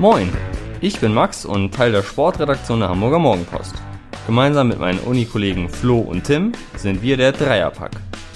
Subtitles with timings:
[0.00, 0.32] Moin,
[0.80, 3.74] ich bin Max und Teil der Sportredaktion der Hamburger Morgenpost.
[4.28, 7.90] Gemeinsam mit meinen Unikollegen Flo und Tim sind wir der Dreierpack,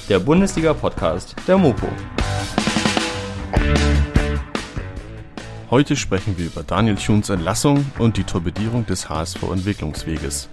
[0.08, 1.86] der Bundesliga-Podcast der Mopo.
[5.70, 10.48] Heute sprechen wir über Daniel Thuns Entlassung und die Torpedierung des HSV-Entwicklungsweges.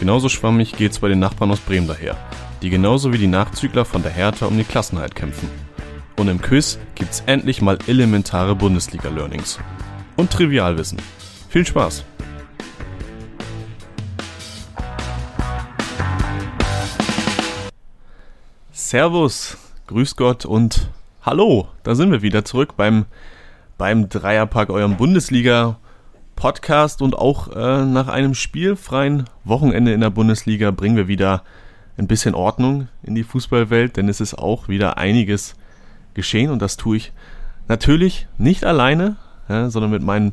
[0.00, 2.16] Genauso schwammig geht's bei den Nachbarn aus Bremen daher,
[2.62, 5.48] die genauso wie die Nachzügler von der Hertha um die Klassenheit kämpfen.
[6.16, 9.60] Und im Quiz gibt's endlich mal elementare Bundesliga-Learnings.
[10.18, 10.98] Und Trivialwissen.
[11.48, 12.04] Viel Spaß!
[18.72, 20.90] Servus, Grüß Gott und
[21.22, 23.04] Hallo, da sind wir wieder zurück beim,
[23.76, 30.96] beim Dreierpack, eurem Bundesliga-Podcast und auch äh, nach einem spielfreien Wochenende in der Bundesliga bringen
[30.96, 31.44] wir wieder
[31.96, 35.54] ein bisschen Ordnung in die Fußballwelt, denn es ist auch wieder einiges
[36.14, 37.12] geschehen und das tue ich
[37.68, 39.16] natürlich nicht alleine,
[39.48, 40.32] ja, sondern mit meinen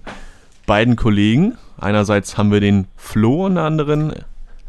[0.66, 1.58] beiden Kollegen.
[1.80, 4.14] Einerseits haben wir den Flo an der anderen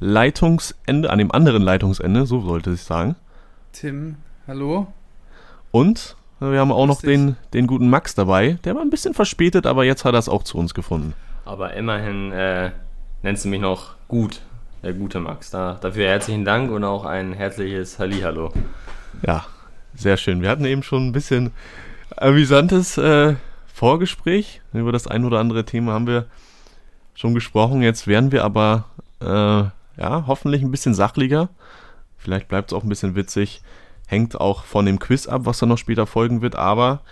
[0.01, 3.17] Leitungsende, an dem anderen Leitungsende, so sollte ich sagen.
[3.73, 4.17] Tim,
[4.47, 4.89] hallo.
[5.71, 8.59] Und wir haben auch noch den, den guten Max dabei.
[8.65, 11.15] Der war ein bisschen verspätet, aber jetzt hat er es auch zu uns gefunden.
[11.45, 12.73] Aber immerhin äh,
[13.23, 14.43] nennst du mich noch gut,
[14.83, 15.51] der gute Max.
[15.51, 18.53] Da, dafür herzlichen Dank und auch ein herzliches Hallihallo.
[19.27, 19.47] Ja,
[19.95, 20.43] sehr schön.
[20.43, 21.53] Wir hatten eben schon ein bisschen
[22.17, 23.37] amüsantes äh,
[23.77, 24.63] Vorgespräch.
[24.73, 26.25] Über das ein oder andere Thema haben wir
[27.15, 27.83] schon gesprochen.
[27.83, 28.87] Jetzt werden wir aber
[29.21, 29.27] äh,
[30.01, 31.51] ja, hoffentlich ein bisschen sachlicher.
[32.17, 33.61] Vielleicht bleibt es auch ein bisschen witzig.
[34.07, 36.57] Hängt auch von dem Quiz ab, was dann noch später folgen wird.
[36.57, 37.03] Aber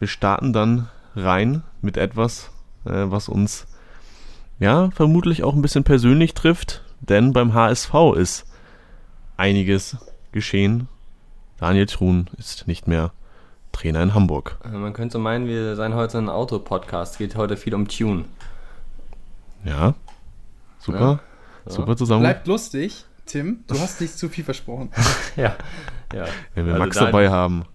[0.00, 2.50] wir starten dann rein mit etwas,
[2.84, 3.68] äh, was uns
[4.58, 6.82] ja vermutlich auch ein bisschen persönlich trifft.
[6.98, 8.44] Denn beim HSV ist
[9.36, 9.98] einiges
[10.32, 10.88] geschehen.
[11.58, 13.12] Daniel Truhn ist nicht mehr
[13.78, 14.58] Trainer in Hamburg.
[14.64, 17.12] Äh, man könnte meinen, wir seien heute ein Auto-Podcast.
[17.12, 18.24] Es geht heute viel um Tune.
[19.64, 19.94] Ja,
[20.80, 21.20] super.
[21.64, 21.72] Ja.
[21.72, 22.22] Super zusammen.
[22.22, 23.62] Bleibt lustig, Tim.
[23.68, 24.90] Du hast nicht zu viel versprochen.
[25.36, 25.54] ja,
[26.12, 26.24] ja.
[26.54, 27.66] Wenn wir also Max Dan dabei haben.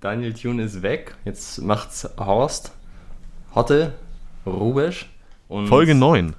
[0.00, 1.14] Daniel Thune ist weg.
[1.24, 2.72] Jetzt macht's Horst,
[3.54, 3.94] Hotte,
[4.44, 5.08] Rubesch
[5.48, 5.68] und.
[5.68, 6.34] Folge 9.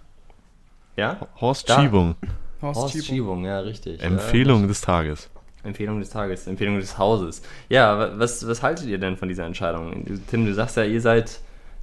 [0.95, 1.27] Ja?
[1.39, 1.81] Horst da.
[1.81, 2.15] Schiebung.
[2.61, 3.45] Horst, Horst Schiebung.
[3.45, 4.01] ja, richtig.
[4.03, 5.29] Empfehlung ja, des Tages.
[5.63, 7.41] Empfehlung des Tages, Empfehlung des Hauses.
[7.69, 10.05] Ja, was, was haltet ihr denn von dieser Entscheidung?
[10.27, 11.39] Tim, du sagst ja, ihr seid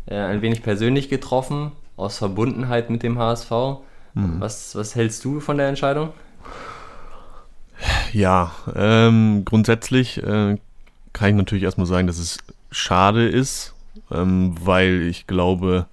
[0.06, 3.50] äh, ein wenig persönlich getroffen, aus Verbundenheit mit dem HSV.
[4.14, 4.40] Mhm.
[4.40, 6.12] Was, was hältst du von der Entscheidung?
[8.12, 10.56] Ja, ähm, grundsätzlich äh,
[11.12, 12.38] kann ich natürlich erstmal sagen, dass es
[12.70, 13.74] schade ist,
[14.10, 15.86] ähm, weil ich glaube,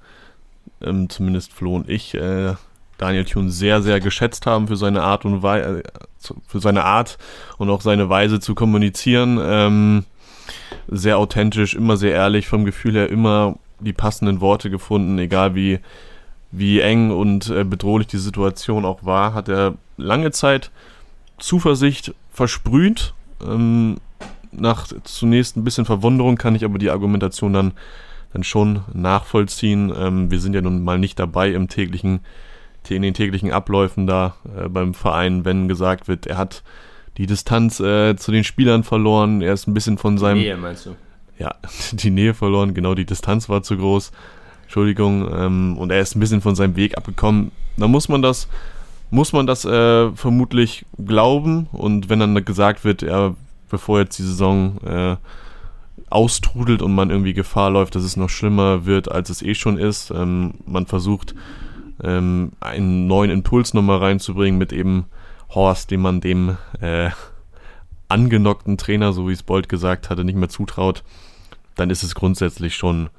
[0.81, 2.53] ähm, zumindest Flo und ich, äh,
[2.97, 7.17] Daniel Thun sehr, sehr geschätzt haben für seine Art und Weise, äh, für seine Art
[7.57, 9.39] und auch seine Weise zu kommunizieren.
[9.41, 10.05] Ähm,
[10.87, 15.79] sehr authentisch, immer sehr ehrlich, vom Gefühl her immer die passenden Worte gefunden, egal wie,
[16.51, 20.71] wie eng und äh, bedrohlich die Situation auch war, hat er lange Zeit
[21.37, 23.13] Zuversicht versprüht.
[23.45, 23.97] Ähm,
[24.51, 27.73] nach zunächst ein bisschen Verwunderung kann ich aber die Argumentation dann,
[28.31, 29.93] dann schon nachvollziehen.
[29.97, 32.21] Ähm, wir sind ja nun mal nicht dabei im täglichen
[32.93, 36.63] in den täglichen Abläufen da äh, beim Verein, wenn gesagt wird, er hat
[37.17, 40.37] die Distanz äh, zu den Spielern verloren, er ist ein bisschen von seinem.
[40.37, 40.95] Die Nähe meinst du?
[41.39, 41.55] Ja,
[41.91, 44.11] die Nähe verloren, genau, die Distanz war zu groß.
[44.63, 47.51] Entschuldigung, ähm, und er ist ein bisschen von seinem Weg abgekommen.
[47.77, 48.47] Da muss man das,
[49.11, 51.67] muss man das äh, vermutlich glauben.
[51.71, 53.35] Und wenn dann gesagt wird, er,
[53.69, 55.15] bevor jetzt die Saison äh,
[56.09, 59.77] austrudelt und man irgendwie Gefahr läuft, dass es noch schlimmer wird, als es eh schon
[59.77, 61.35] ist, ähm, man versucht,
[62.03, 65.05] ähm, einen neuen Impuls nochmal reinzubringen mit eben
[65.49, 67.09] Horst, dem man dem äh,
[68.09, 71.03] angenockten Trainer, so wie es Bolt gesagt hatte, nicht mehr zutraut,
[71.75, 73.09] dann ist es grundsätzlich schon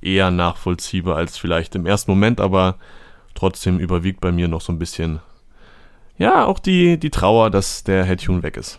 [0.00, 2.76] eher nachvollziehbar als vielleicht im ersten Moment, aber
[3.34, 5.20] trotzdem überwiegt bei mir noch so ein bisschen,
[6.18, 8.78] ja, auch die, die Trauer, dass der Hedjun weg ist.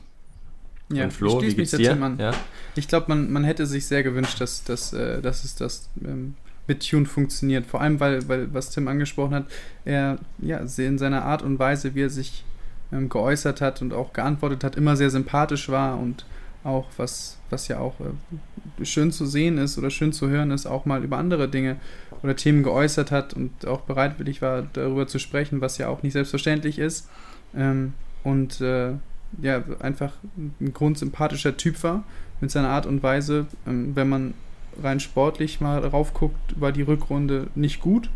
[0.91, 2.19] Ja, Flo, ich schließe mich dazu an.
[2.19, 2.31] Ja?
[2.75, 6.35] Ich glaube, man, man hätte sich sehr gewünscht, dass, dass, äh, dass es das ähm,
[6.67, 7.65] mit Tune funktioniert.
[7.65, 9.45] Vor allem, weil, weil was Tim angesprochen hat,
[9.85, 12.43] er ja, in seiner Art und Weise, wie er sich
[12.91, 16.25] ähm, geäußert hat und auch geantwortet hat, immer sehr sympathisch war und
[16.63, 20.65] auch, was, was ja auch äh, schön zu sehen ist oder schön zu hören ist,
[20.65, 21.77] auch mal über andere Dinge
[22.21, 26.13] oder Themen geäußert hat und auch bereitwillig war, darüber zu sprechen, was ja auch nicht
[26.13, 27.09] selbstverständlich ist.
[27.55, 27.93] Ähm,
[28.23, 28.93] und äh,
[29.41, 32.03] ja, einfach ein grundsympathischer Typ war
[32.39, 34.33] mit seiner Art und Weise, ähm, wenn man
[34.81, 38.09] rein sportlich mal raufguckt, war die Rückrunde nicht gut.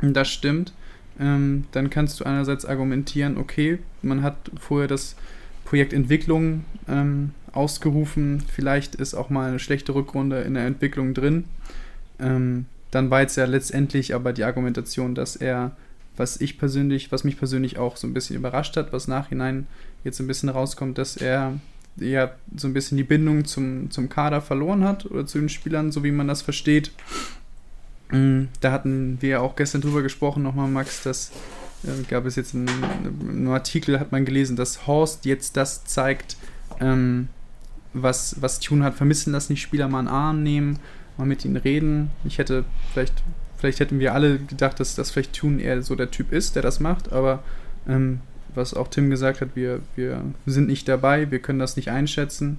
[0.00, 0.72] Das stimmt.
[1.18, 5.16] Ähm, dann kannst du einerseits argumentieren, okay, man hat vorher das
[5.64, 11.44] Projekt Entwicklung ähm, ausgerufen, vielleicht ist auch mal eine schlechte Rückrunde in der Entwicklung drin.
[12.18, 15.76] Ähm, dann war jetzt ja letztendlich aber die Argumentation, dass er,
[16.16, 19.66] was ich persönlich, was mich persönlich auch so ein bisschen überrascht hat, was nachhinein
[20.04, 21.54] jetzt ein bisschen rauskommt, dass er
[21.96, 25.92] ja so ein bisschen die Bindung zum, zum Kader verloren hat oder zu den Spielern,
[25.92, 26.90] so wie man das versteht.
[28.10, 31.30] Mm, da hatten wir ja auch gestern drüber gesprochen, nochmal, Max, dass
[31.84, 36.36] äh, gab es jetzt einen, einen, Artikel, hat man gelesen, dass Horst jetzt das zeigt,
[36.80, 37.28] ähm,
[37.92, 40.78] was, was Tune hat vermissen lassen, die Spieler mal einen Arm nehmen,
[41.16, 42.10] mal mit ihnen reden.
[42.24, 43.22] Ich hätte vielleicht,
[43.56, 46.62] vielleicht hätten wir alle gedacht, dass das vielleicht Tune eher so der Typ ist, der
[46.62, 47.42] das macht, aber
[47.86, 48.20] ähm,
[48.54, 52.58] was auch Tim gesagt hat, wir, wir sind nicht dabei, wir können das nicht einschätzen.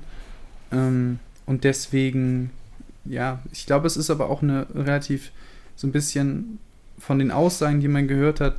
[0.71, 2.51] Ähm, und deswegen,
[3.05, 5.31] ja, ich glaube, es ist aber auch eine relativ
[5.75, 6.59] so ein bisschen
[6.97, 8.55] von den Aussagen, die man gehört hat,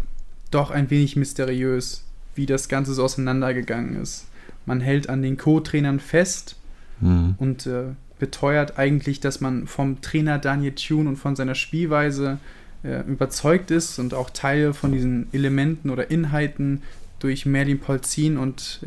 [0.51, 2.05] doch ein wenig mysteriös,
[2.35, 4.27] wie das Ganze so auseinandergegangen ist.
[4.67, 6.57] Man hält an den Co-Trainern fest
[7.01, 7.35] mhm.
[7.39, 7.85] und äh,
[8.19, 12.39] beteuert eigentlich, dass man vom Trainer Daniel Thune und von seiner Spielweise
[12.83, 16.83] äh, überzeugt ist und auch Teile von diesen Elementen oder Inhalten
[17.19, 18.81] durch Merlin Polzin und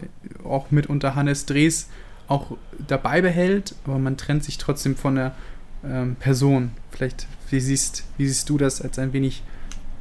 [0.43, 1.89] auch mitunter Hannes Drees
[2.27, 5.35] auch dabei behält, aber man trennt sich trotzdem von der
[5.83, 6.71] ähm, Person.
[6.91, 9.41] Vielleicht, wie siehst, wie siehst du das als ein wenig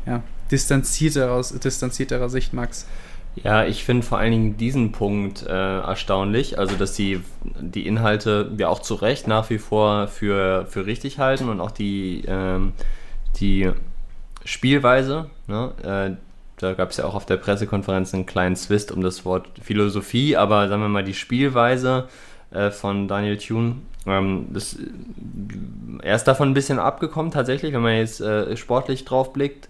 [0.07, 2.87] ja, distanzierter aus distanzierterer Sicht, Max?
[3.43, 5.49] Ja, ich finde vor allen Dingen diesen Punkt äh,
[5.81, 7.21] erstaunlich, also dass sie
[7.61, 11.71] die Inhalte ja auch zu Recht nach wie vor für, für richtig halten und auch
[11.71, 12.73] die, ähm,
[13.39, 13.71] die
[14.45, 15.73] Spielweise, ne,
[16.19, 16.28] äh,
[16.59, 20.37] da gab es ja auch auf der Pressekonferenz einen kleinen Zwist um das Wort Philosophie,
[20.37, 22.09] aber sagen wir mal die Spielweise
[22.51, 23.77] äh, von Daniel Thune,
[24.07, 24.77] ähm, das,
[26.03, 29.69] er ist davon ein bisschen abgekommen tatsächlich, wenn man jetzt äh, sportlich drauf blickt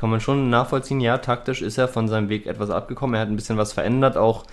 [0.00, 3.14] kann man schon nachvollziehen, ja, taktisch ist er von seinem Weg etwas abgekommen.
[3.14, 4.44] Er hat ein bisschen was verändert, auch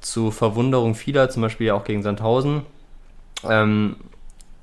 [0.00, 2.62] zu Verwunderung vieler, zum Beispiel auch gegen Sandhausen,
[3.48, 3.96] ähm,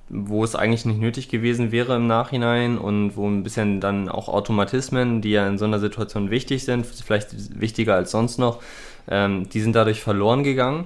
[0.09, 4.30] wo es eigentlich nicht nötig gewesen wäre im Nachhinein und wo ein bisschen dann auch
[4.30, 8.62] Automatismen, die ja in so einer Situation wichtig sind, vielleicht wichtiger als sonst noch,
[9.09, 10.86] ähm, die sind dadurch verloren gegangen.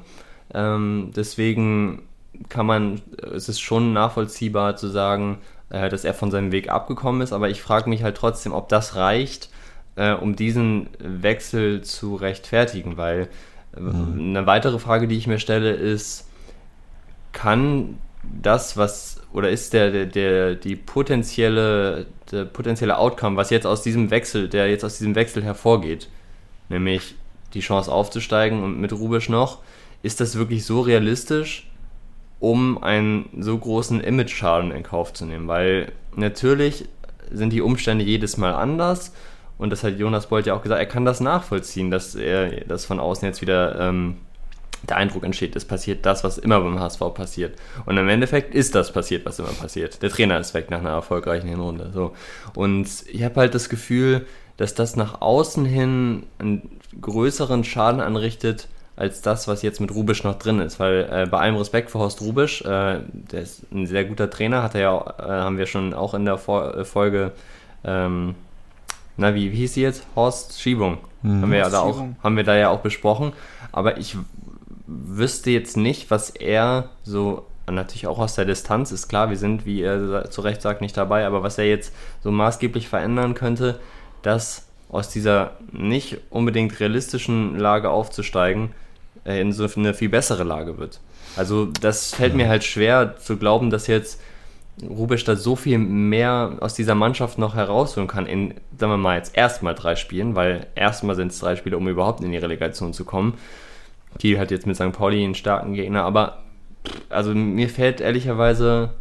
[0.53, 2.03] Ähm, deswegen
[2.49, 3.01] kann man,
[3.33, 5.37] es ist schon nachvollziehbar zu sagen,
[5.69, 8.69] äh, dass er von seinem Weg abgekommen ist, aber ich frage mich halt trotzdem, ob
[8.69, 9.49] das reicht,
[9.95, 13.29] äh, um diesen Wechsel zu rechtfertigen, weil
[13.77, 14.35] äh, mhm.
[14.35, 16.27] eine weitere Frage, die ich mir stelle, ist,
[17.33, 23.65] kann das, was, oder ist der, der, der, die potenzielle, der potenzielle Outcome, was jetzt
[23.65, 26.07] aus diesem Wechsel, der jetzt aus diesem Wechsel hervorgeht,
[26.69, 27.15] nämlich
[27.53, 29.59] die Chance aufzusteigen und mit Rubisch noch,
[30.03, 31.67] ist das wirklich so realistisch,
[32.39, 35.47] um einen so großen Image-Schaden in Kauf zu nehmen.
[35.47, 36.85] Weil natürlich
[37.31, 39.13] sind die Umstände jedes Mal anders.
[39.57, 42.85] Und das hat Jonas Bolt ja auch gesagt, er kann das nachvollziehen, dass er dass
[42.85, 44.17] von außen jetzt wieder ähm,
[44.89, 47.57] der Eindruck entsteht, es passiert das, was immer beim HSV passiert.
[47.85, 50.01] Und im Endeffekt ist das passiert, was immer passiert.
[50.01, 51.91] Der Trainer ist weg nach einer erfolgreichen Hinrunde.
[51.93, 52.13] So.
[52.55, 54.25] Und ich habe halt das Gefühl,
[54.57, 60.23] dass das nach außen hin einen größeren Schaden anrichtet, als das, was jetzt mit Rubisch
[60.23, 60.79] noch drin ist.
[60.79, 64.63] Weil äh, bei allem Respekt für Horst Rubisch, äh, der ist ein sehr guter Trainer,
[64.63, 67.31] hat er ja, äh, haben wir schon auch in der Vor äh, Folge,
[67.83, 68.35] ähm,
[69.17, 70.05] na, wie, wie hieß sie jetzt?
[70.15, 70.97] Horst Schiebung.
[71.21, 71.41] Mhm.
[71.41, 73.33] Haben, wir ja da auch, haben wir da ja auch besprochen.
[73.71, 74.17] Aber ich
[74.91, 79.65] wüsste jetzt nicht, was er so natürlich auch aus der Distanz ist klar, wir sind,
[79.65, 83.79] wie er zu Recht sagt, nicht dabei, aber was er jetzt so maßgeblich verändern könnte,
[84.23, 88.71] dass aus dieser nicht unbedingt realistischen Lage aufzusteigen,
[89.23, 90.99] äh, in so eine viel bessere Lage wird.
[91.37, 94.19] Also das fällt mir halt schwer zu glauben, dass jetzt
[94.81, 99.17] Rubisch da so viel mehr aus dieser Mannschaft noch herausholen kann in, sagen wir mal,
[99.17, 102.93] jetzt erstmal drei Spielen, weil erstmal sind es drei Spiele, um überhaupt in die Relegation
[102.93, 103.37] zu kommen.
[104.19, 104.91] Die hat jetzt mit St.
[104.91, 106.43] Pauli einen starken Gegner, aber
[107.09, 108.91] also mir fällt ehrlicherweise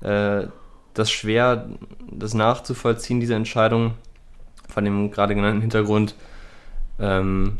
[0.00, 0.46] äh,
[0.94, 1.68] das schwer,
[2.10, 3.94] das nachzuvollziehen, diese Entscheidung
[4.68, 6.14] von dem gerade genannten Hintergrund.
[6.98, 7.58] Ähm,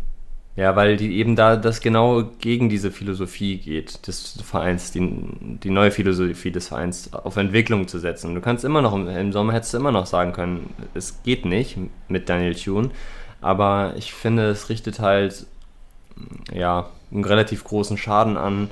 [0.56, 5.00] ja, weil die eben da das genau gegen diese Philosophie geht des Vereins, die,
[5.62, 8.34] die neue Philosophie des Vereins auf Entwicklung zu setzen.
[8.34, 11.76] Du kannst immer noch, im Sommer hättest du immer noch sagen können, es geht nicht
[12.08, 12.90] mit Daniel Thune,
[13.42, 15.46] aber ich finde, es richtet halt,
[16.54, 18.70] ja, einen relativ großen Schaden an,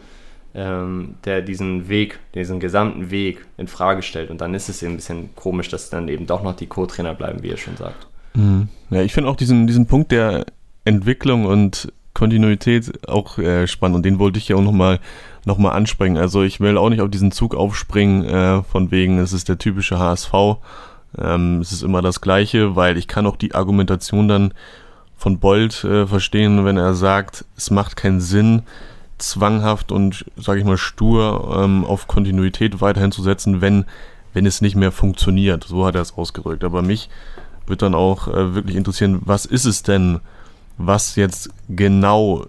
[0.54, 4.30] ähm, der diesen Weg, diesen gesamten Weg in Frage stellt.
[4.30, 7.14] Und dann ist es eben ein bisschen komisch, dass dann eben doch noch die Co-Trainer
[7.14, 8.06] bleiben, wie ihr schon sagt.
[8.34, 8.68] Mhm.
[8.90, 10.46] Ja, ich finde auch diesen, diesen Punkt der
[10.84, 15.00] Entwicklung und Kontinuität auch äh, spannend und den wollte ich ja auch nochmal
[15.44, 16.16] noch mal ansprechen.
[16.16, 19.58] Also ich will auch nicht auf diesen Zug aufspringen, äh, von wegen, es ist der
[19.58, 20.32] typische HSV,
[21.18, 24.54] ähm, es ist immer das Gleiche, weil ich kann auch die Argumentation dann
[25.25, 28.61] von Bolt äh, verstehen, wenn er sagt, es macht keinen Sinn,
[29.16, 33.87] zwanghaft und, sage ich mal, stur ähm, auf Kontinuität weiterhin zu setzen, wenn
[34.35, 35.64] wenn es nicht mehr funktioniert.
[35.64, 36.62] So hat er es ausgedrückt.
[36.62, 37.09] Aber mich
[37.66, 40.21] wird dann auch äh, wirklich interessieren, was ist es denn,
[40.76, 42.45] was jetzt genau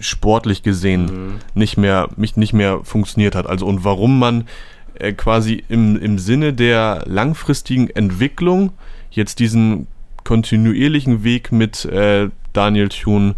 [0.00, 1.34] sportlich gesehen mhm.
[1.54, 3.46] nicht mehr mich nicht mehr funktioniert hat.
[3.46, 4.46] Also und warum man
[4.94, 8.72] äh, quasi im, im Sinne der langfristigen Entwicklung
[9.10, 9.88] jetzt diesen
[10.24, 13.34] kontinuierlichen Weg mit äh, Daniel Thune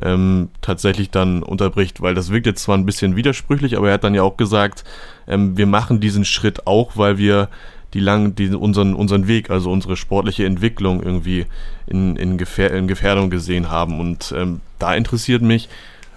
[0.00, 4.04] ähm, tatsächlich dann unterbricht, weil das wirkt jetzt zwar ein bisschen widersprüchlich, aber er hat
[4.04, 4.84] dann ja auch gesagt,
[5.26, 7.48] ähm, wir machen diesen Schritt auch, weil wir
[7.92, 11.46] die lang, die, unseren, unseren Weg, also unsere sportliche Entwicklung irgendwie
[11.86, 13.98] in, in, Gefähr in Gefährdung gesehen haben.
[13.98, 15.68] Und ähm, da interessiert mich,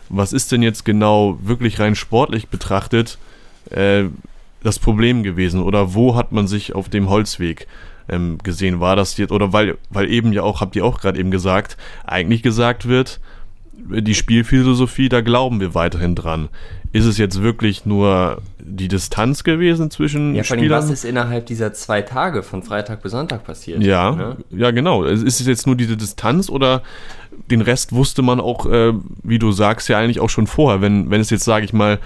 [0.09, 3.17] was ist denn jetzt genau wirklich rein sportlich betrachtet
[3.71, 4.03] äh,
[4.61, 5.63] das Problem gewesen?
[5.63, 7.67] Oder wo hat man sich auf dem Holzweg
[8.09, 8.79] ähm, gesehen?
[8.79, 11.77] War das jetzt, oder weil, weil eben ja auch, habt ihr auch gerade eben gesagt,
[12.05, 13.19] eigentlich gesagt wird,
[13.75, 16.49] die Spielphilosophie, da glauben wir weiterhin dran.
[16.93, 20.69] Ist es jetzt wirklich nur die Distanz gewesen zwischen ja, Spielern?
[20.69, 23.81] was ist innerhalb dieser zwei Tage von Freitag bis Sonntag passiert?
[23.81, 24.37] Ja, ne?
[24.51, 25.03] ja genau.
[25.03, 26.83] Ist es jetzt nur diese Distanz oder
[27.49, 28.93] den Rest wusste man auch, äh,
[29.23, 30.81] wie du sagst, ja eigentlich auch schon vorher.
[30.81, 31.99] Wenn, wenn es jetzt, sage ich mal,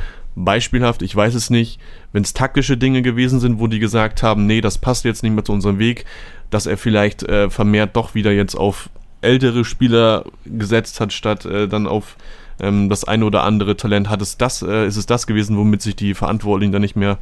[0.43, 1.79] beispielhaft, ich weiß es nicht,
[2.11, 5.33] wenn es taktische Dinge gewesen sind, wo die gesagt haben, nee, das passt jetzt nicht
[5.33, 6.05] mehr zu unserem Weg,
[6.49, 8.89] dass er vielleicht äh, vermehrt doch wieder jetzt auf
[9.21, 12.17] ältere Spieler gesetzt hat, statt äh, dann auf
[12.59, 14.09] ähm, das eine oder andere Talent.
[14.09, 17.17] Hat es das, äh, ist es das gewesen, womit sich die Verantwortlichen dann nicht mehr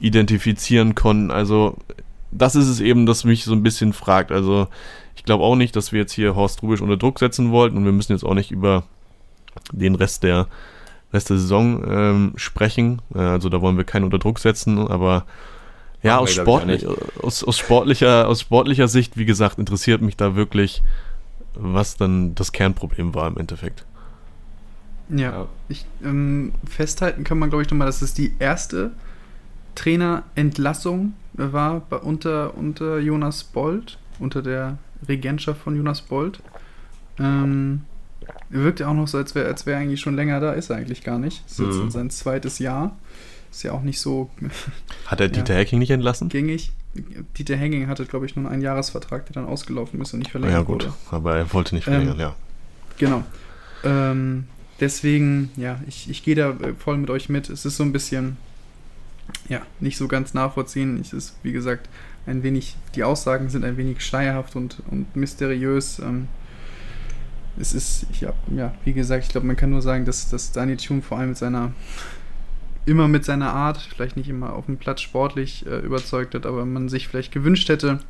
[0.00, 1.30] identifizieren konnten?
[1.30, 1.76] Also,
[2.32, 4.32] das ist es eben, das mich so ein bisschen fragt.
[4.32, 4.66] Also,
[5.14, 7.84] ich glaube auch nicht, dass wir jetzt hier Horst Rubisch unter Druck setzen wollten und
[7.84, 8.82] wir müssen jetzt auch nicht über
[9.70, 10.48] den Rest der
[11.12, 13.02] Rest der Saison ähm, sprechen.
[13.14, 15.26] Äh, also da wollen wir keinen unter Druck setzen, aber
[16.02, 16.84] ja, aus, sportlich,
[17.22, 20.82] aus, aus, sportlicher, aus sportlicher Sicht, wie gesagt, interessiert mich da wirklich,
[21.54, 23.84] was dann das Kernproblem war im Endeffekt.
[25.08, 28.92] Ja, ich, ähm, festhalten kann man, glaube ich, nochmal, dass es die erste
[29.74, 36.40] Trainerentlassung war bei, unter, unter Jonas Bold, unter der Regentschaft von Jonas Bold.
[37.18, 37.82] Ähm,
[38.52, 40.76] wirkt ja auch noch so, als wäre als wär eigentlich schon länger da, ist er
[40.76, 41.42] eigentlich gar nicht.
[41.44, 41.82] Das ist mhm.
[41.84, 42.96] jetzt sein zweites Jahr.
[43.50, 44.30] Ist ja auch nicht so.
[45.06, 46.28] Hat er Dieter ja, Hacking nicht entlassen?
[46.28, 46.72] Gängig.
[47.38, 50.58] Dieter Hacking hatte, glaube ich, nur einen Jahresvertrag, der dann ausgelaufen ist und nicht verlängert
[50.58, 50.84] ja, gut.
[50.84, 50.94] Wurde.
[51.10, 52.34] Aber er wollte nicht verlängern, ähm, ja.
[52.98, 53.24] Genau.
[53.82, 54.44] Ähm,
[54.78, 57.48] deswegen, ja, ich, ich gehe da äh, voll mit euch mit.
[57.48, 58.36] Es ist so ein bisschen,
[59.48, 61.00] ja, nicht so ganz nachvollziehen.
[61.00, 61.88] Es ist, wie gesagt,
[62.26, 65.98] ein wenig, die Aussagen sind ein wenig schleierhaft und, und mysteriös.
[65.98, 66.28] Ähm,
[67.58, 70.76] es ist, ja, ja, wie gesagt, ich glaube, man kann nur sagen, dass, dass Daniel
[70.78, 71.72] Thune vor allem mit seiner
[72.84, 76.64] immer mit seiner Art, vielleicht nicht immer auf dem Platz sportlich äh, überzeugt hat, aber
[76.64, 78.00] man sich vielleicht gewünscht hätte,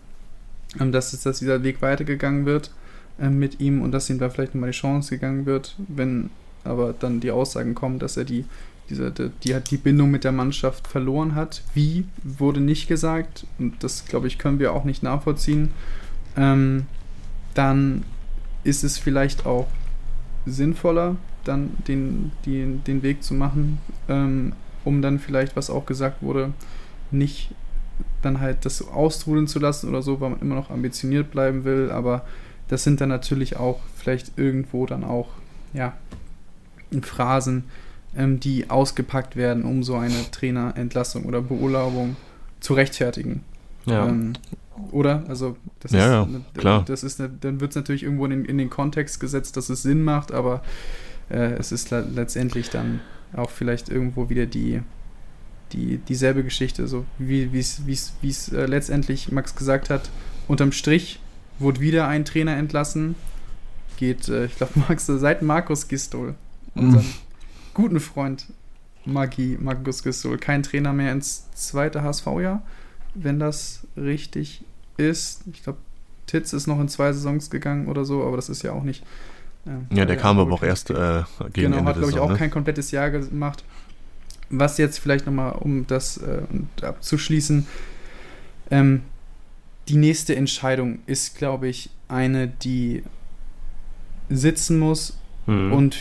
[0.81, 2.71] ähm, dass, es, dass dieser Weg weitergegangen wird
[3.19, 6.31] äh, mit ihm und dass ihm da vielleicht nochmal die Chance gegangen wird, wenn
[6.65, 8.45] aber dann die Aussagen kommen, dass er die,
[8.89, 11.63] diese, die, die die Bindung mit der Mannschaft verloren hat.
[11.75, 15.73] Wie, wurde nicht gesagt und das, glaube ich, können wir auch nicht nachvollziehen.
[16.37, 16.87] Ähm,
[17.55, 18.05] dann
[18.65, 19.67] ist es vielleicht auch
[20.47, 23.79] sinnvoller, dann den, den, den Weg zu machen,
[24.09, 24.53] ähm,
[24.85, 26.53] um dann vielleicht, was auch gesagt wurde,
[27.11, 27.51] nicht
[28.23, 31.91] dann halt das austrudeln zu lassen oder so, weil man immer noch ambitioniert bleiben will,
[31.91, 32.25] aber
[32.69, 35.29] das sind dann natürlich auch vielleicht irgendwo dann auch,
[35.75, 35.95] ja,
[37.03, 37.65] Phrasen,
[38.17, 42.17] ähm, die ausgepackt werden, um so eine Trainerentlassung oder Beurlaubung
[42.61, 43.43] zu rechtfertigen.
[43.87, 44.09] Ja.
[44.09, 44.35] Ähm,
[44.91, 45.25] oder?
[45.29, 46.85] Also, das ja, ist, ja, klar.
[46.87, 49.83] Das ist eine, dann wird es natürlich irgendwo in, in, den Kontext gesetzt, dass es
[49.83, 50.63] Sinn macht, aber
[51.31, 53.01] äh, es ist letztendlich dann
[53.35, 54.83] auch vielleicht irgendwo wieder die,
[55.73, 60.11] die dieselbe Geschichte, so wie es äh, letztendlich Max gesagt hat.
[60.49, 61.21] Unterm Strich
[61.59, 63.15] wurde wieder ein Trainer entlassen.
[63.97, 66.35] Geht, äh, ich glaube, Max, seit Markus Gistol,
[66.75, 67.15] unserem mm.
[67.75, 68.47] guten Freund
[69.05, 72.63] Magi, Markus Gistol, kein Trainer mehr ins zweite HSV-Jahr,
[73.15, 74.65] wenn das richtig
[74.97, 75.43] ist.
[75.53, 75.79] Ich glaube,
[76.27, 79.05] Titz ist noch in zwei Saisons gegangen oder so, aber das ist ja auch nicht
[79.65, 82.31] ja, ja der kam aber auch erst äh, gegen Genau, Ende hat, glaube ich, auch
[82.31, 82.37] ne?
[82.37, 83.65] kein komplettes Jahr gemacht.
[84.51, 86.43] Was jetzt vielleicht nochmal, um das äh,
[86.83, 87.67] abzuschließen,
[88.71, 89.03] ähm,
[89.89, 93.03] die nächste Entscheidung ist, glaube ich, eine, die
[94.29, 95.73] sitzen muss mhm.
[95.73, 95.97] und,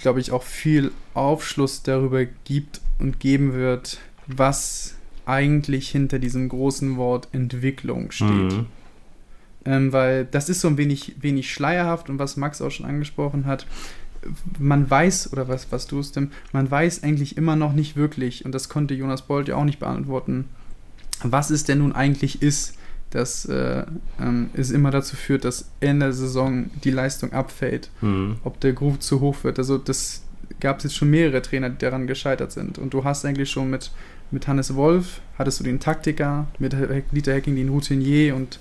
[0.00, 4.95] glaube ich, auch viel Aufschluss darüber gibt und geben wird, was
[5.26, 8.28] eigentlich hinter diesem großen Wort Entwicklung steht.
[8.28, 8.66] Mhm.
[9.64, 13.46] Ähm, weil das ist so ein wenig, wenig schleierhaft und was Max auch schon angesprochen
[13.46, 13.66] hat,
[14.58, 18.44] man weiß, oder was, was du es denn, man weiß eigentlich immer noch nicht wirklich,
[18.44, 20.46] und das konnte Jonas Bolt ja auch nicht beantworten,
[21.22, 22.76] was es denn nun eigentlich ist,
[23.10, 23.84] dass äh,
[24.20, 28.36] ähm, es immer dazu führt, dass Ende der Saison die Leistung abfällt, mhm.
[28.44, 29.58] ob der Groove zu hoch wird.
[29.58, 30.22] Also das
[30.60, 32.78] gab es jetzt schon mehrere Trainer, die daran gescheitert sind.
[32.78, 33.90] Und du hast eigentlich schon mit,
[34.30, 36.74] mit Hannes Wolf hattest du den Taktiker, mit
[37.12, 38.58] Dieter Hecking den Routinier und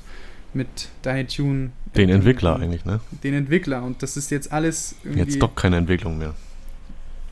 [0.54, 1.72] mit Daniel Tune.
[1.96, 3.00] Den Entwickler eigentlich, ne?
[3.24, 5.20] Den Entwickler und das ist jetzt alles irgendwie.
[5.20, 6.34] Jetzt doch keine Entwicklung mehr.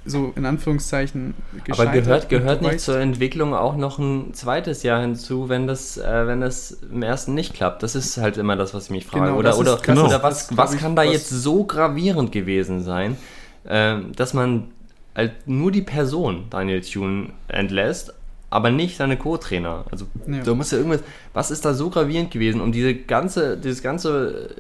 [0.06, 1.34] So in Anführungszeichen
[1.70, 6.28] Aber gehört, gehört nicht zur Entwicklung auch noch ein zweites Jahr hinzu, wenn das, äh,
[6.28, 7.84] wenn das im ersten nicht klappt?
[7.84, 9.28] Das ist halt immer das, was ich mich frage.
[9.28, 10.08] Genau, oder oder, genau.
[10.08, 13.16] oder was, was kann da jetzt so gravierend gewesen sein,
[13.64, 14.72] äh, dass man
[15.16, 18.14] halt nur die Person Daniel Thune entlässt,
[18.54, 19.84] aber nicht seine Co-Trainer.
[19.90, 20.44] Also ja.
[20.44, 21.02] da muss ja irgendwas.
[21.34, 24.52] Was ist da so gravierend gewesen, um diese ganze, dieses ganze,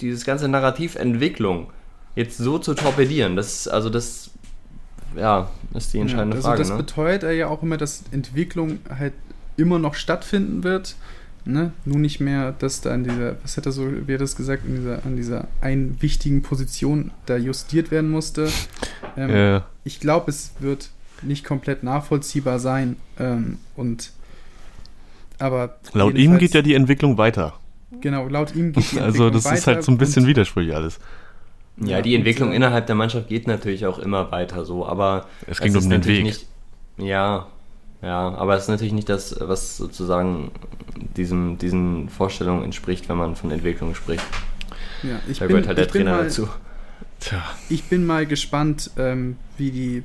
[0.00, 1.66] dieses ganze Narrativentwicklung
[2.14, 3.34] jetzt so zu torpedieren?
[3.34, 4.30] Das, also das,
[5.16, 6.58] ja, ist die entscheidende ja, also Frage.
[6.60, 6.76] Das ne?
[6.76, 9.14] beteuert er ja auch immer, dass Entwicklung halt
[9.56, 10.94] immer noch stattfinden wird.
[11.44, 11.72] Ne?
[11.84, 14.64] Nur nicht mehr, dass da an dieser, was hat er so, wie hat das gesagt,
[14.64, 18.48] in dieser, an dieser einen wichtigen Position da justiert werden musste.
[19.16, 19.66] Ähm, ja.
[19.82, 20.90] Ich glaube, es wird
[21.22, 22.96] nicht komplett nachvollziehbar sein.
[23.18, 24.12] Ähm, und
[25.38, 27.54] aber laut ihm geht ja die Entwicklung weiter.
[28.00, 29.26] Genau, laut ihm geht die Entwicklung weiter.
[29.26, 30.98] Also das ist halt so ein bisschen widersprüchlich alles.
[31.78, 35.26] Ja, ja die Entwicklung äh, innerhalb der Mannschaft geht natürlich auch immer weiter so, aber
[35.46, 36.24] es ging um den Weg.
[36.24, 36.46] Nicht,
[36.98, 37.46] ja,
[38.02, 40.50] ja, aber es ist natürlich nicht das, was sozusagen
[41.16, 44.24] diesem, diesen Vorstellungen entspricht, wenn man von Entwicklung spricht.
[45.02, 46.48] Ja, ich da bin, gehört halt der Trainer mal, dazu.
[47.20, 47.42] Tja.
[47.68, 50.02] Ich bin mal gespannt, ähm, wie die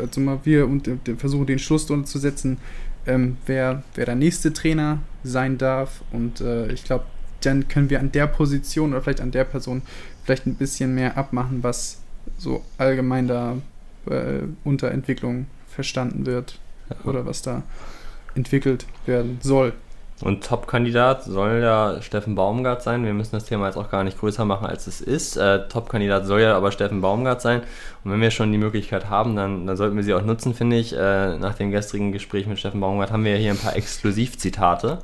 [0.00, 2.58] also mal wir und versuchen den Schluss zu setzen,
[3.06, 6.02] ähm, wer, wer der nächste Trainer sein darf.
[6.12, 7.04] Und äh, ich glaube,
[7.40, 9.82] dann können wir an der Position oder vielleicht an der Person
[10.24, 12.00] vielleicht ein bisschen mehr abmachen, was
[12.36, 13.56] so allgemein da
[14.06, 16.58] äh, unter Entwicklung verstanden wird
[16.90, 16.96] ja.
[17.04, 17.62] oder was da
[18.34, 19.72] entwickelt werden soll.
[20.20, 23.04] Und Top-Kandidat soll ja Steffen Baumgart sein.
[23.04, 25.36] Wir müssen das Thema jetzt auch gar nicht größer machen, als es ist.
[25.36, 27.62] Äh, Top-Kandidat soll ja aber Steffen Baumgart sein.
[28.02, 30.76] Und wenn wir schon die Möglichkeit haben, dann, dann sollten wir sie auch nutzen, finde
[30.76, 30.92] ich.
[30.92, 34.98] Äh, nach dem gestrigen Gespräch mit Steffen Baumgart haben wir ja hier ein paar Exklusivzitate.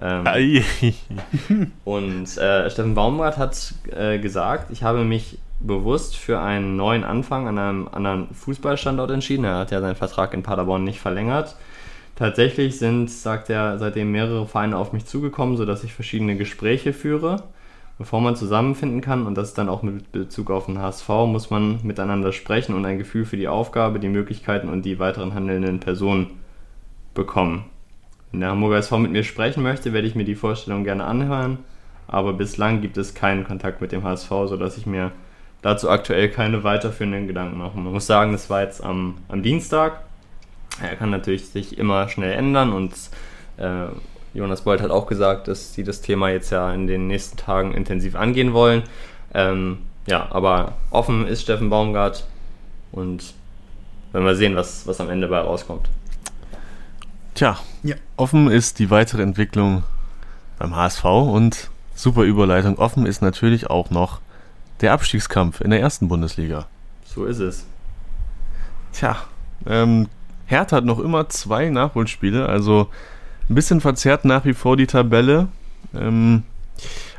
[0.00, 0.26] Ähm,
[1.84, 7.48] und äh, Steffen Baumgart hat äh, gesagt, ich habe mich bewusst für einen neuen Anfang
[7.48, 9.44] an einem anderen Fußballstandort entschieden.
[9.44, 11.56] Er hat ja seinen Vertrag in Paderborn nicht verlängert.
[12.18, 17.44] Tatsächlich sind, sagt er, seitdem mehrere Vereine auf mich zugekommen, sodass ich verschiedene Gespräche führe,
[17.96, 19.24] bevor man zusammenfinden kann.
[19.24, 22.98] Und das dann auch mit Bezug auf den HSV, muss man miteinander sprechen und ein
[22.98, 26.40] Gefühl für die Aufgabe, die Möglichkeiten und die weiteren handelnden Personen
[27.14, 27.66] bekommen.
[28.32, 31.58] Wenn der Hamburger SV mit mir sprechen möchte, werde ich mir die Vorstellung gerne anhören.
[32.08, 35.12] Aber bislang gibt es keinen Kontakt mit dem HSV, sodass ich mir
[35.62, 37.78] dazu aktuell keine weiterführenden Gedanken mache.
[37.78, 40.00] Man muss sagen, das war jetzt am, am Dienstag
[40.82, 42.92] er kann natürlich sich immer schnell ändern und
[43.56, 43.86] äh,
[44.34, 47.72] Jonas Bolt hat auch gesagt, dass sie das Thema jetzt ja in den nächsten Tagen
[47.72, 48.82] intensiv angehen wollen.
[49.34, 52.26] Ähm, ja, aber offen ist Steffen Baumgart
[52.92, 53.34] und
[54.12, 55.88] wenn wir sehen, was, was am Ende dabei rauskommt.
[57.34, 57.96] Tja, ja.
[58.16, 59.84] offen ist die weitere Entwicklung
[60.58, 62.78] beim HSV und super Überleitung.
[62.78, 64.20] Offen ist natürlich auch noch
[64.80, 66.66] der Abstiegskampf in der ersten Bundesliga.
[67.04, 67.64] So ist es.
[68.92, 69.16] Tja,
[69.66, 70.08] ähm,
[70.48, 72.88] Hertha hat noch immer zwei Nachholspiele, also
[73.50, 75.48] ein bisschen verzerrt nach wie vor die Tabelle.
[75.94, 76.42] Ähm,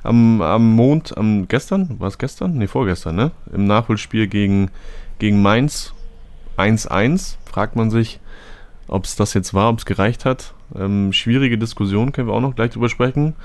[0.01, 2.57] am, am Mond, am gestern, war es gestern?
[2.57, 3.31] Ne, vorgestern, ne?
[3.53, 4.71] Im Nachholspiel gegen,
[5.19, 5.93] gegen Mainz
[6.57, 7.35] 1-1.
[7.45, 8.19] Fragt man sich,
[8.87, 10.55] ob es das jetzt war, ob es gereicht hat.
[10.75, 13.35] Ähm, schwierige Diskussion, können wir auch noch gleich drüber sprechen.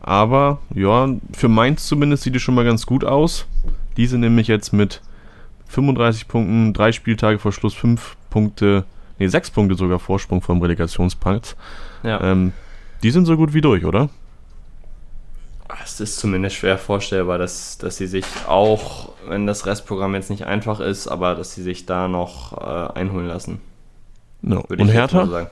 [0.00, 3.46] Aber ja, für Mainz zumindest sieht es schon mal ganz gut aus.
[3.96, 5.00] Diese nämlich jetzt mit
[5.68, 8.84] 35 Punkten, drei Spieltage vor Schluss, fünf Punkte
[9.18, 11.56] nee, sechs Punkte sogar Vorsprung vom Relegationspakt.
[12.02, 12.20] Ja.
[12.20, 12.52] Ähm,
[13.02, 14.08] die sind so gut wie durch, oder?
[15.82, 20.46] Es ist zumindest schwer vorstellbar, dass, dass sie sich auch, wenn das Restprogramm jetzt nicht
[20.46, 23.60] einfach ist, aber dass sie sich da noch äh, einholen lassen.
[24.42, 24.60] No.
[24.68, 25.48] Und Hertha?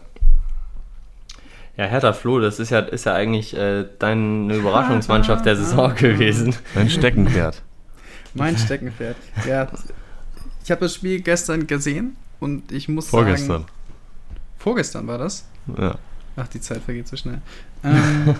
[1.76, 6.54] Ja, Hertha Flo, das ist ja, ist ja eigentlich äh, deine Überraschungsmannschaft der Saison gewesen.
[6.74, 7.62] Dein Steckenpferd.
[8.34, 9.16] mein Steckenpferd.
[9.48, 9.68] Ja,
[10.62, 13.62] ich habe das Spiel gestern gesehen und ich muss vorgestern.
[13.62, 13.66] sagen.
[14.58, 15.44] Vorgestern war das?
[15.78, 15.98] Ja.
[16.36, 17.40] Ach, die Zeit vergeht so schnell.
[17.84, 18.34] Ähm,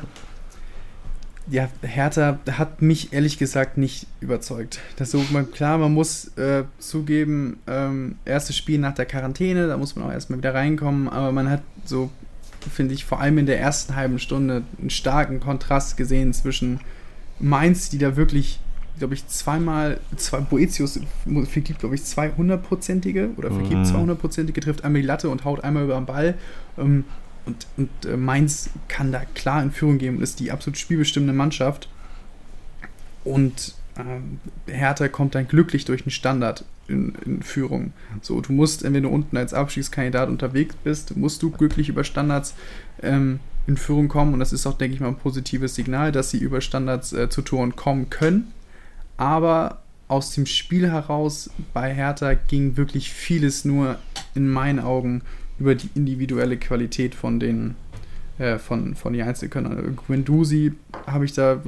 [1.50, 4.80] ja, Hertha hat mich ehrlich gesagt nicht überzeugt.
[4.96, 9.76] Das so, man, klar, man muss äh, zugeben, ähm, erstes Spiel nach der Quarantäne, da
[9.76, 12.10] muss man auch erstmal wieder reinkommen, aber man hat so,
[12.72, 16.80] finde ich, vor allem in der ersten halben Stunde einen starken Kontrast gesehen zwischen
[17.38, 18.60] Mainz, die da wirklich
[18.98, 21.00] glaube ich, zweimal, zwei, Boetius
[21.48, 24.10] vergibt, glaube ich, 200-prozentige oder vergibt mhm.
[24.10, 26.34] 200-prozentige, trifft einmal die Latte und haut einmal über den Ball.
[26.78, 27.04] Ähm,
[27.46, 31.32] und, und äh, Mainz kann da klar in Führung gehen und ist die absolut spielbestimmende
[31.32, 31.88] Mannschaft.
[33.24, 37.92] Und ähm, Hertha kommt dann glücklich durch den Standard in, in, Führung.
[38.22, 42.54] So, du musst, wenn du unten als Abstiegskandidat unterwegs bist, musst du glücklich über Standards
[43.02, 44.34] ähm, in Führung kommen.
[44.34, 47.28] Und das ist auch, denke ich mal, ein positives Signal, dass sie über Standards äh,
[47.28, 48.52] zu Toren kommen können.
[49.20, 53.98] Aber aus dem Spiel heraus bei Hertha ging wirklich vieles nur
[54.34, 55.22] in meinen Augen
[55.58, 57.74] über die individuelle Qualität von den
[58.38, 59.96] äh, von, von den Einzelkönnern.
[59.96, 60.72] Guendouzi
[61.06, 61.60] habe ich da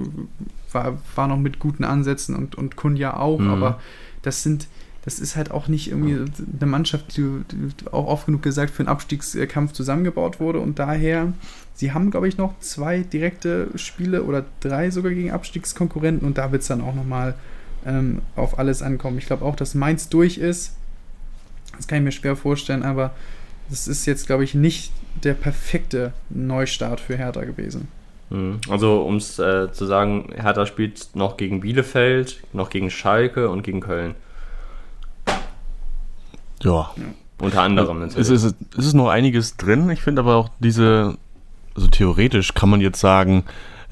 [0.73, 3.51] war, war noch mit guten Ansätzen und, und Kunja auch, mhm.
[3.51, 3.81] aber
[4.23, 4.69] das sind,
[5.05, 6.17] das ist halt auch nicht irgendwie
[6.59, 11.35] eine Mannschaft, die, die, auch oft genug gesagt für einen Abstiegskampf zusammengebaut wurde und daher,
[11.75, 16.53] sie haben, glaube ich, noch zwei direkte Spiele oder drei sogar gegen Abstiegskonkurrenten und da
[16.53, 17.35] wird es dann auch nochmal
[17.87, 19.19] ähm, auf alles ankommen.
[19.19, 20.77] Ich glaube auch, dass Mainz durch ist.
[21.77, 23.13] Das kann ich mir schwer vorstellen, aber
[23.71, 24.93] das ist jetzt, glaube ich, nicht
[25.25, 27.89] der perfekte Neustart für Hertha gewesen.
[28.31, 28.61] Mhm.
[28.69, 33.63] Also, um es äh, zu sagen, Hertha spielt noch gegen Bielefeld, noch gegen Schalke und
[33.63, 34.15] gegen Köln.
[36.63, 36.93] Ja.
[36.97, 37.03] ja.
[37.41, 38.29] Unter anderem natürlich.
[38.29, 39.91] Es ist, es ist noch einiges drin.
[39.91, 41.17] Ich finde aber auch diese,
[41.75, 43.45] also theoretisch kann man jetzt sagen,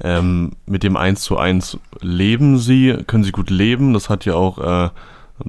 [0.03, 3.93] ähm, mit dem 1 zu 1 leben sie, können sie gut leben.
[3.93, 4.89] Das hat ja auch äh,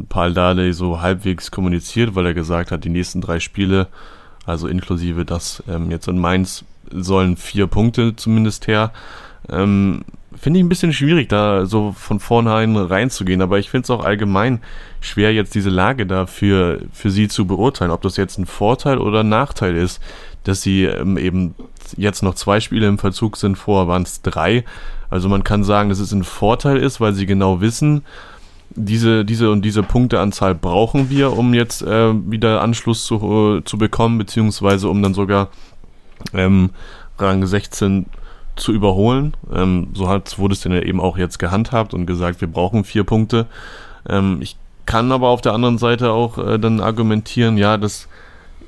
[0.08, 3.88] Paul Dardai so halbwegs kommuniziert, weil er gesagt hat, die nächsten drei Spiele,
[4.44, 8.92] also inklusive das ähm, jetzt in Mainz, sollen vier Punkte zumindest her.
[9.48, 10.04] Ähm,
[10.36, 14.04] finde ich ein bisschen schwierig, da so von vornherein reinzugehen, aber ich finde es auch
[14.04, 14.60] allgemein
[15.00, 18.98] schwer, jetzt diese Lage da für, für sie zu beurteilen, ob das jetzt ein Vorteil
[18.98, 20.00] oder ein Nachteil ist,
[20.44, 21.54] dass sie ähm, eben
[21.96, 24.64] jetzt noch zwei Spiele im Verzug sind, vorher waren es drei.
[25.10, 28.02] Also man kann sagen, dass es ein Vorteil ist, weil sie genau wissen,
[28.74, 33.76] diese, diese und diese Punkteanzahl brauchen wir, um jetzt äh, wieder Anschluss zu, äh, zu
[33.76, 35.48] bekommen, beziehungsweise um dann sogar
[36.32, 36.70] ähm,
[37.18, 38.06] Rang 16
[38.56, 39.34] zu überholen.
[39.52, 43.04] Ähm, so hat, wurde es denn eben auch jetzt gehandhabt und gesagt, wir brauchen vier
[43.04, 43.46] Punkte.
[44.08, 48.08] Ähm, ich kann aber auf der anderen Seite auch äh, dann argumentieren, ja, das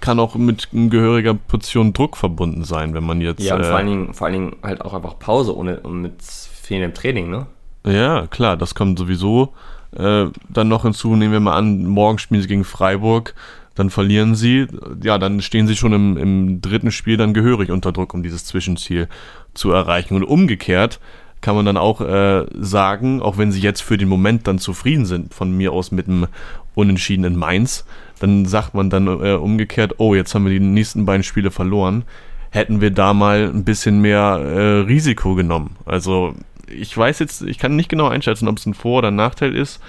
[0.01, 3.43] kann auch mit gehöriger Portion Druck verbunden sein, wenn man jetzt.
[3.43, 6.23] Ja, und äh, vor, allen Dingen, vor allen Dingen halt auch einfach Pause ohne mit
[6.23, 7.47] fehlendem Training, ne?
[7.87, 9.53] Ja, klar, das kommt sowieso
[9.97, 11.17] äh, dann noch hinzu.
[11.17, 13.35] Nehmen wir mal an, morgen spielen sie gegen Freiburg
[13.75, 14.67] dann verlieren sie,
[15.03, 18.45] ja, dann stehen sie schon im, im dritten Spiel dann gehörig unter Druck, um dieses
[18.45, 19.09] Zwischenziel
[19.53, 20.15] zu erreichen.
[20.15, 21.01] Und umgekehrt
[21.41, 25.07] kann man dann auch äh, sagen, auch wenn sie jetzt für den Moment dann zufrieden
[25.07, 26.29] sind, von mir aus mit einem
[26.75, 27.85] Unentschieden in Mainz,
[28.21, 32.05] dann sagt man dann äh, umgekehrt, oh, jetzt haben wir die nächsten beiden Spiele verloren,
[32.51, 35.77] hätten wir da mal ein bisschen mehr äh, Risiko genommen.
[35.85, 36.35] Also
[36.69, 39.55] ich weiß jetzt, ich kann nicht genau einschätzen, ob es ein Vor- oder ein Nachteil
[39.55, 39.81] ist.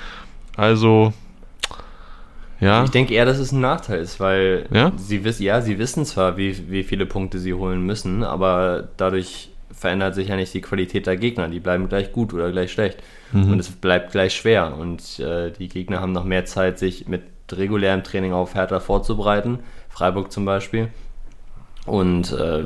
[0.57, 1.13] Also
[2.59, 2.83] ja.
[2.83, 4.91] Ich denke eher, dass es ein Nachteil ist, weil ja?
[4.95, 9.49] sie wissen, ja, sie wissen zwar, wie, wie viele Punkte sie holen müssen, aber dadurch
[9.71, 11.49] verändert sich ja nicht die Qualität der Gegner.
[11.49, 13.03] Die bleiben gleich gut oder gleich schlecht.
[13.33, 13.51] Mhm.
[13.51, 14.77] Und es bleibt gleich schwer.
[14.77, 19.60] Und äh, die Gegner haben noch mehr Zeit, sich mit regulärem Training auf Hertha vorzubereiten.
[19.89, 20.89] Freiburg zum Beispiel.
[21.86, 22.65] Und äh,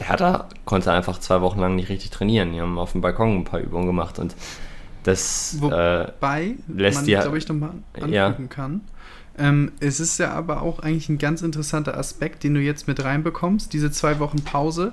[0.00, 2.52] Hertha konnte einfach zwei Wochen lang nicht richtig trainieren.
[2.52, 4.34] Die haben auf dem Balkon ein paar Übungen gemacht und
[5.02, 8.32] das Wobei äh, lässt man, glaube ich, nochmal anfügen ja.
[8.48, 8.82] kann.
[9.36, 13.02] Ähm, es ist ja aber auch eigentlich ein ganz interessanter Aspekt, den du jetzt mit
[13.02, 14.92] reinbekommst, diese zwei Wochen Pause,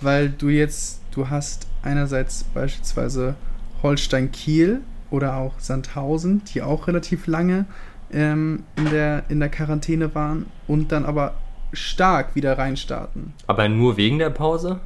[0.00, 3.34] weil du jetzt, du hast einerseits beispielsweise
[3.82, 7.66] Holstein Kiel oder auch Sandhausen, die auch relativ lange
[8.12, 11.34] ähm, in, der, in der Quarantäne waren und dann aber
[11.72, 13.32] stark wieder reinstarten.
[13.46, 14.80] Aber nur wegen der Pause?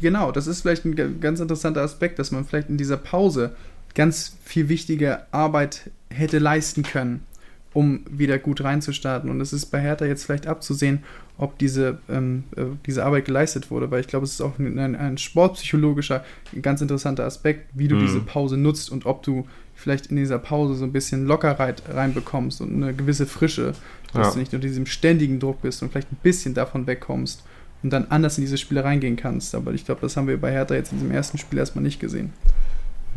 [0.00, 3.56] Genau, das ist vielleicht ein ganz interessanter Aspekt, dass man vielleicht in dieser Pause
[3.94, 7.24] ganz viel wichtige Arbeit hätte leisten können,
[7.72, 9.28] um wieder gut reinzustarten.
[9.28, 11.02] Und es ist bei Hertha jetzt vielleicht abzusehen,
[11.36, 14.96] ob diese, ähm, äh, diese Arbeit geleistet wurde, weil ich glaube, es ist auch ein,
[14.96, 16.24] ein sportpsychologischer,
[16.62, 18.00] ganz interessanter Aspekt, wie du mhm.
[18.00, 19.46] diese Pause nutzt und ob du
[19.78, 23.74] vielleicht in dieser Pause so ein bisschen Lockerheit reinbekommst und eine gewisse Frische,
[24.12, 24.32] dass ja.
[24.32, 27.44] du nicht unter diesem ständigen Druck bist und vielleicht ein bisschen davon wegkommst
[27.84, 29.54] und dann anders in diese Spiele reingehen kannst.
[29.54, 32.00] Aber ich glaube, das haben wir bei Hertha jetzt in diesem ersten Spiel erstmal nicht
[32.00, 32.32] gesehen.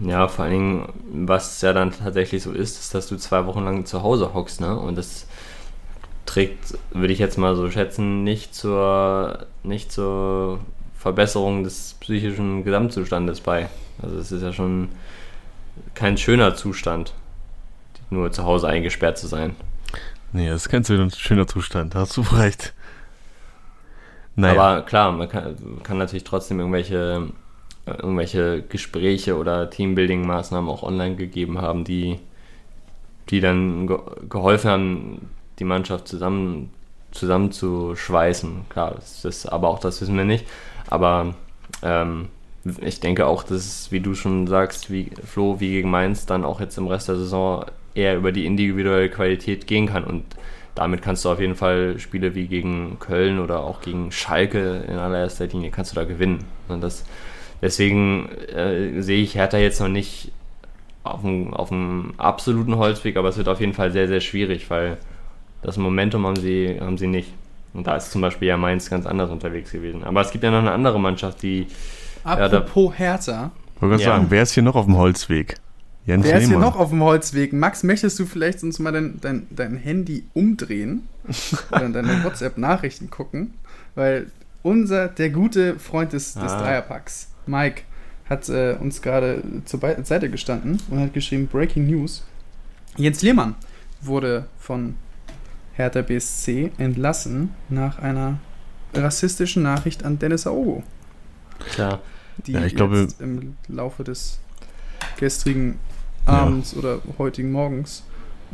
[0.06, 0.89] Ja, vor allen Dingen,
[1.26, 4.62] was ja dann tatsächlich so ist, ist, dass du zwei Wochen lang zu Hause hockst,
[4.62, 4.80] ne?
[4.80, 5.26] Und das
[6.28, 10.60] trägt, würde ich jetzt mal so schätzen, nicht zur, nicht zur
[10.95, 13.67] Verbesserung des psychischen Gesamtzustandes bei.
[14.02, 14.89] Also es ist ja schon
[15.94, 17.14] kein schöner Zustand,
[18.10, 19.56] nur zu Hause eingesperrt zu sein.
[20.34, 22.74] Nee, das ist kein schöner Zustand, da hast du recht.
[24.36, 24.62] Naja.
[24.62, 27.30] Aber klar, man kann, kann natürlich trotzdem irgendwelche
[27.86, 32.20] irgendwelche Gespräche oder Teambuilding-Maßnahmen auch online gegeben haben, die,
[33.30, 33.98] die dann ge
[34.30, 35.30] geholfen haben,
[35.60, 36.72] die Mannschaft zusammen,
[37.12, 38.66] zusammenzuschweißen.
[38.70, 40.46] Klar, das ist, aber auch das wissen wir nicht.
[40.90, 41.36] Aber
[41.82, 42.30] ähm,
[42.82, 46.45] ich denke auch, dass es, wie du schon sagst, wie Flo, wie gegen Mainz, dann
[46.45, 50.04] auch jetzt im Rest der Saison eher über die individuelle Qualität gehen kann.
[50.04, 50.24] Und
[50.76, 54.97] damit kannst du auf jeden Fall Spiele wie gegen Köln oder auch gegen Schalke in
[54.97, 56.45] allererster Linie kannst du da gewinnen.
[56.67, 57.04] Und das,
[57.62, 60.32] deswegen äh, sehe ich Hertha jetzt noch nicht
[61.04, 64.69] auf dem, auf dem absoluten Holzweg, aber es wird auf jeden Fall sehr, sehr schwierig,
[64.69, 64.97] weil
[65.63, 67.34] das Momentum haben sie, haben sie nicht.
[67.74, 70.04] Und da ist zum Beispiel ja Mainz ganz anders unterwegs gewesen.
[70.04, 71.67] Aber es gibt ja noch eine andere Mannschaft, die.
[72.24, 73.52] Apropos ja, Hertha.
[73.76, 74.12] Ich wollte ja.
[74.12, 75.56] sagen, wer ist hier noch auf dem Holzweg?
[76.06, 77.54] Jens wer ist hier noch auf dem Holzweg?
[77.54, 81.08] Max, möchtest du vielleicht uns mal dein, dein, dein Handy umdrehen
[81.72, 83.54] oder deine WhatsApp-Nachrichten gucken?
[83.96, 84.28] Weil
[84.64, 86.62] unser, der gute Freund des, des ah.
[86.62, 87.84] Dreierpacks, Mike,
[88.30, 92.24] hat äh, uns gerade zur Seite gestanden und hat geschrieben: Breaking News.
[92.98, 93.56] Jens Lehmann
[94.02, 94.96] wurde von
[95.74, 98.40] Hertha BSC entlassen nach einer
[98.94, 100.84] rassistischen Nachricht an Dennis Aogo.
[101.74, 102.00] Tja.
[102.45, 104.39] Die ja, ich glaube, im Laufe des
[105.17, 105.80] gestrigen
[106.26, 106.80] Abends ja.
[106.80, 108.04] oder heutigen Morgens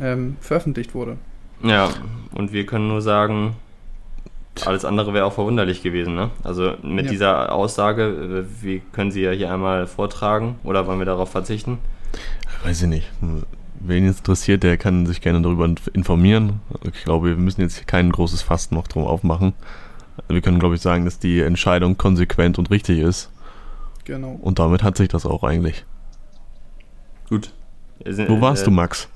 [0.00, 1.16] ähm, veröffentlicht wurde.
[1.62, 1.90] Ja,
[2.32, 3.56] und wir können nur sagen,
[4.66, 6.14] alles andere wäre auch verwunderlich gewesen.
[6.14, 6.30] Ne?
[6.44, 7.10] Also mit ja.
[7.10, 11.78] dieser Aussage, äh, wie können Sie ja hier einmal vortragen oder wollen wir darauf verzichten?
[12.64, 13.10] Weiß ich nicht.
[13.80, 16.60] Wen es interessiert, der kann sich gerne darüber informieren.
[16.82, 19.52] Ich glaube, wir müssen jetzt kein großes Fasten noch drum aufmachen.
[20.28, 23.30] Wir können, glaube ich, sagen, dass die Entscheidung konsequent und richtig ist.
[24.04, 24.38] Genau.
[24.40, 25.84] Und damit hat sich das auch eigentlich.
[27.28, 27.52] Gut.
[28.04, 29.08] Wo warst äh, du, Max?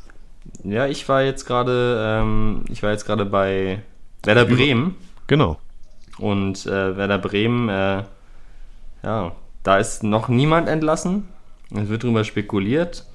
[0.64, 3.82] Ja, ich war jetzt gerade, ähm, ich war jetzt gerade bei
[4.22, 4.96] Werder Bremen.
[5.26, 5.58] Genau.
[6.18, 8.02] Und äh, Werder Bremen, äh,
[9.02, 11.28] ja, da ist noch niemand entlassen.
[11.74, 13.06] Es wird darüber spekuliert.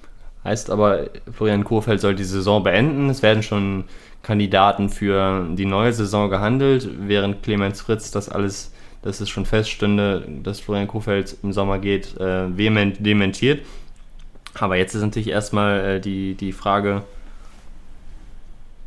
[0.43, 3.10] Heißt aber, Florian Kohfeldt soll die Saison beenden.
[3.10, 3.84] Es werden schon
[4.27, 10.27] Kandidaten für die neue Saison gehandelt, während Clemens Fritz das alles, dass es schon feststünde,
[10.43, 13.65] dass Florian Kohfeldt im Sommer geht, äh, vehement dementiert.
[14.59, 17.03] Aber jetzt ist natürlich erstmal äh, die, die Frage,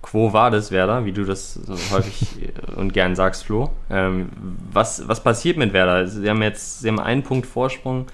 [0.03, 3.71] Quo war das, Werder, wie du das so häufig und gern sagst, Flo.
[3.89, 4.29] Ähm,
[4.71, 6.07] was, was passiert mit Werder?
[6.07, 8.09] Sie haben jetzt sie haben einen Punkt Vorsprung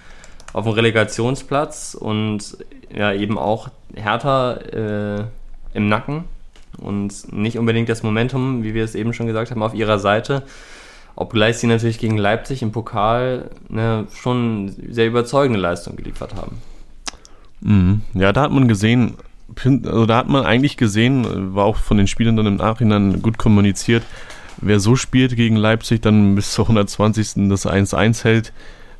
[0.52, 2.56] auf dem Relegationsplatz und
[2.94, 5.24] ja eben auch härter äh,
[5.74, 6.24] im Nacken
[6.78, 10.42] und nicht unbedingt das Momentum, wie wir es eben schon gesagt haben, auf ihrer Seite.
[11.14, 16.58] Obgleich sie natürlich gegen Leipzig im Pokal ne, schon sehr überzeugende Leistung geliefert haben.
[17.60, 18.02] Mhm.
[18.14, 19.14] Ja, da hat man gesehen,
[19.64, 23.38] also da hat man eigentlich gesehen, war auch von den Spielern dann im Nachhinein gut
[23.38, 24.02] kommuniziert,
[24.60, 27.48] wer so spielt gegen Leipzig, dann bis zur 120.
[27.48, 28.52] das 1-1 hält,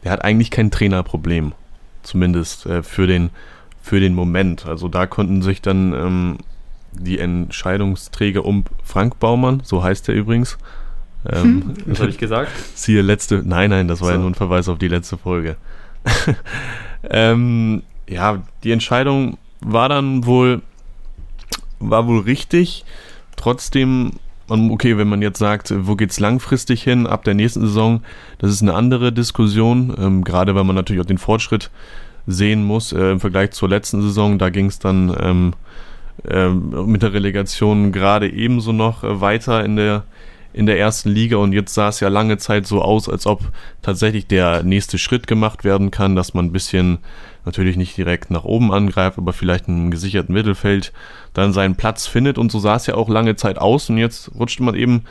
[0.05, 1.53] der hat eigentlich kein Trainerproblem.
[2.03, 3.31] Zumindest äh, für, den,
[3.83, 4.67] für den Moment.
[4.67, 6.39] Also da konnten sich dann ähm,
[6.99, 10.59] die Entscheidungsträger um Frank Baumann, so heißt er übrigens.
[11.29, 12.51] Ähm, Was habe ich gesagt?
[12.75, 14.15] Siehe letzte, nein, nein, das war so.
[14.15, 15.57] ja nur ein Verweis auf die letzte Folge.
[17.11, 20.63] ähm, ja, die Entscheidung war dann wohl,
[21.81, 22.85] war wohl richtig.
[23.37, 24.13] Trotzdem,
[24.49, 28.03] okay, wenn man jetzt sagt, wo geht's langfristig hin ab der nächsten Saison,
[28.39, 31.71] das ist eine andere Diskussion, ähm, gerade weil man natürlich auch den Fortschritt
[32.27, 34.39] sehen muss äh, im Vergleich zur letzten Saison.
[34.39, 35.55] Da ging es dann
[36.29, 40.05] ähm, äh, mit der Relegation gerade ebenso noch äh, weiter in der
[40.53, 43.43] in der ersten Liga und jetzt sah es ja lange Zeit so aus, als ob
[43.83, 46.97] tatsächlich der nächste Schritt gemacht werden kann, dass man ein bisschen
[47.45, 50.95] natürlich nicht direkt nach oben angreift, aber vielleicht im gesicherten Mittelfeld
[51.35, 52.39] dann seinen Platz findet.
[52.39, 53.91] Und so sah es ja auch lange Zeit aus.
[53.91, 55.05] Und jetzt rutscht man eben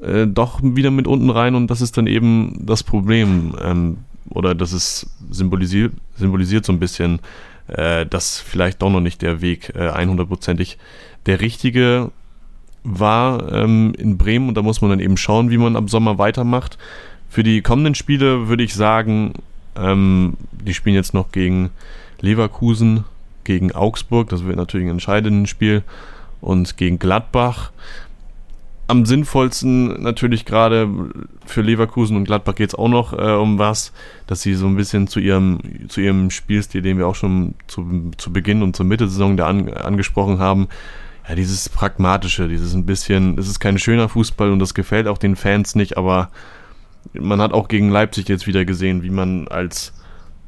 [0.00, 3.54] äh, doch wieder mit unten rein und das ist dann eben das Problem.
[3.62, 3.98] Ähm,
[4.30, 7.20] oder das ist symbolisiert, symbolisiert so ein bisschen,
[7.68, 10.76] äh, dass vielleicht doch noch nicht der Weg äh, 100%ig
[11.26, 12.10] der richtige
[12.84, 14.48] war ähm, in Bremen.
[14.48, 16.78] Und da muss man dann eben schauen, wie man ab Sommer weitermacht.
[17.28, 19.34] Für die kommenden Spiele würde ich sagen,
[19.76, 21.70] ähm, die spielen jetzt noch gegen
[22.20, 23.04] Leverkusen,
[23.44, 25.82] gegen Augsburg, das wird natürlich ein entscheidendes Spiel,
[26.40, 27.72] und gegen Gladbach.
[28.88, 30.88] Am sinnvollsten natürlich gerade
[31.44, 33.92] für Leverkusen und Gladbach geht es auch noch äh, um was,
[34.28, 38.12] dass sie so ein bisschen zu ihrem, zu ihrem Spielstil, den wir auch schon zu,
[38.16, 40.68] zu Beginn und zur Mitte Saison da an, angesprochen haben,
[41.28, 45.18] ja, dieses Pragmatische, dieses ein bisschen, es ist kein schöner Fußball und das gefällt auch
[45.18, 46.30] den Fans nicht, aber
[47.12, 49.94] man hat auch gegen Leipzig jetzt wieder gesehen, wie man als,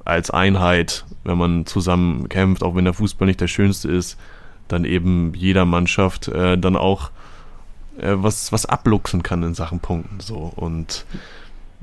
[0.04, 4.16] als Einheit, wenn man zusammen kämpft, auch wenn der Fußball nicht der schönste ist,
[4.68, 7.10] dann eben jeder Mannschaft äh, dann auch
[7.98, 10.20] äh, was, was abluchsen kann in Sachen Punkten.
[10.20, 10.52] So.
[10.56, 11.04] Und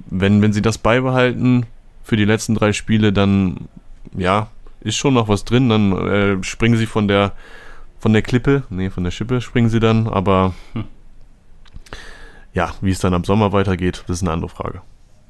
[0.10, 1.66] wenn, wenn sie das beibehalten
[2.04, 3.68] für die letzten drei Spiele, dann
[4.16, 4.50] ja,
[4.82, 5.70] ist schon noch was drin.
[5.70, 7.34] Dann äh, springen sie von der
[8.00, 10.86] von der Klippe, nee, von der Schippe springen sie dann, aber hm
[12.56, 14.82] ja, wie es dann am Sommer weitergeht, das ist eine andere Frage.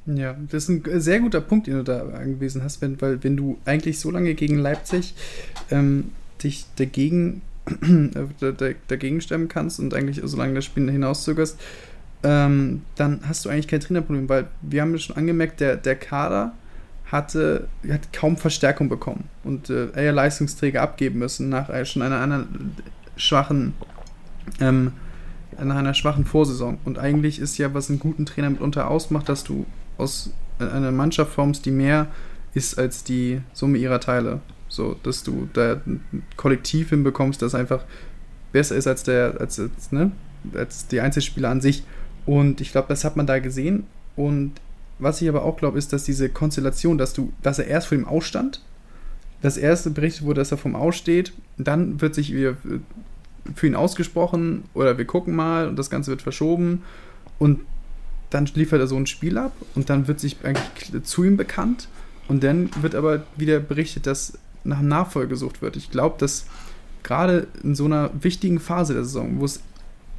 [0.06, 3.36] Ja, das ist ein sehr guter Punkt, den du da angewiesen hast, wenn, weil wenn
[3.36, 5.14] du eigentlich so lange gegen Leipzig
[5.70, 7.55] ähm, dich dagegen, äh,
[8.88, 11.58] dagegen stemmen kannst und eigentlich so lange das Spiel hinauszögerst,
[12.22, 16.52] ähm, dann hast du eigentlich kein Trainerproblem, weil wir haben schon angemerkt, der, der Kader
[17.10, 22.74] hatte, hat kaum Verstärkung bekommen und äh, eher Leistungsträger abgeben müssen nach schon einer anderen
[23.16, 23.74] schwachen
[24.60, 24.92] ähm,
[25.64, 26.78] nach einer schwachen Vorsaison.
[26.84, 29.66] Und eigentlich ist ja, was einen guten Trainer mitunter ausmacht, dass du
[29.98, 32.08] aus einer Mannschaft formst, die mehr
[32.54, 34.40] ist als die Summe ihrer Teile.
[34.76, 37.84] So, dass du da ein Kollektiv hinbekommst, das einfach
[38.52, 40.12] besser ist als der, als, als, ne,
[40.54, 41.82] als die Einzelspieler an sich.
[42.26, 43.84] Und ich glaube, das hat man da gesehen.
[44.16, 44.52] Und
[44.98, 47.96] was ich aber auch glaube, ist, dass diese Konstellation, dass du, dass er erst vor
[47.96, 48.62] ihm ausstand,
[49.40, 52.56] das erste berichtet wurde, dass er vom Aussteht, dann wird sich wieder
[53.54, 56.82] für ihn ausgesprochen oder wir gucken mal und das Ganze wird verschoben
[57.38, 57.60] und
[58.28, 61.88] dann liefert er so ein Spiel ab und dann wird sich eigentlich zu ihm bekannt
[62.28, 65.76] und dann wird aber wieder berichtet, dass nach Nachfolger gesucht wird.
[65.76, 66.46] Ich glaube, dass
[67.02, 69.60] gerade in so einer wichtigen Phase der Saison, wo es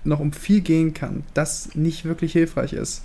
[0.04, 3.04] noch um viel gehen kann, das nicht wirklich hilfreich ist.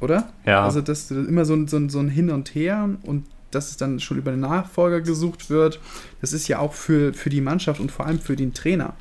[0.00, 0.32] Oder?
[0.46, 0.64] Ja.
[0.64, 3.76] Also, dass immer so ein, so, ein, so ein Hin und Her und dass es
[3.76, 5.80] dann schon über den Nachfolger gesucht wird,
[6.20, 8.94] das ist ja auch für, für die Mannschaft und vor allem für den Trainer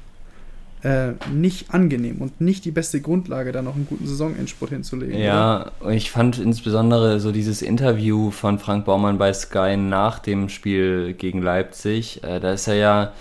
[0.83, 5.19] äh, nicht angenehm und nicht die beste Grundlage, da noch einen guten Saisonendspurt hinzulegen.
[5.19, 5.91] Ja, oder?
[5.91, 11.41] ich fand insbesondere so dieses Interview von Frank Baumann bei Sky nach dem Spiel gegen
[11.41, 13.11] Leipzig, äh, da ist er ja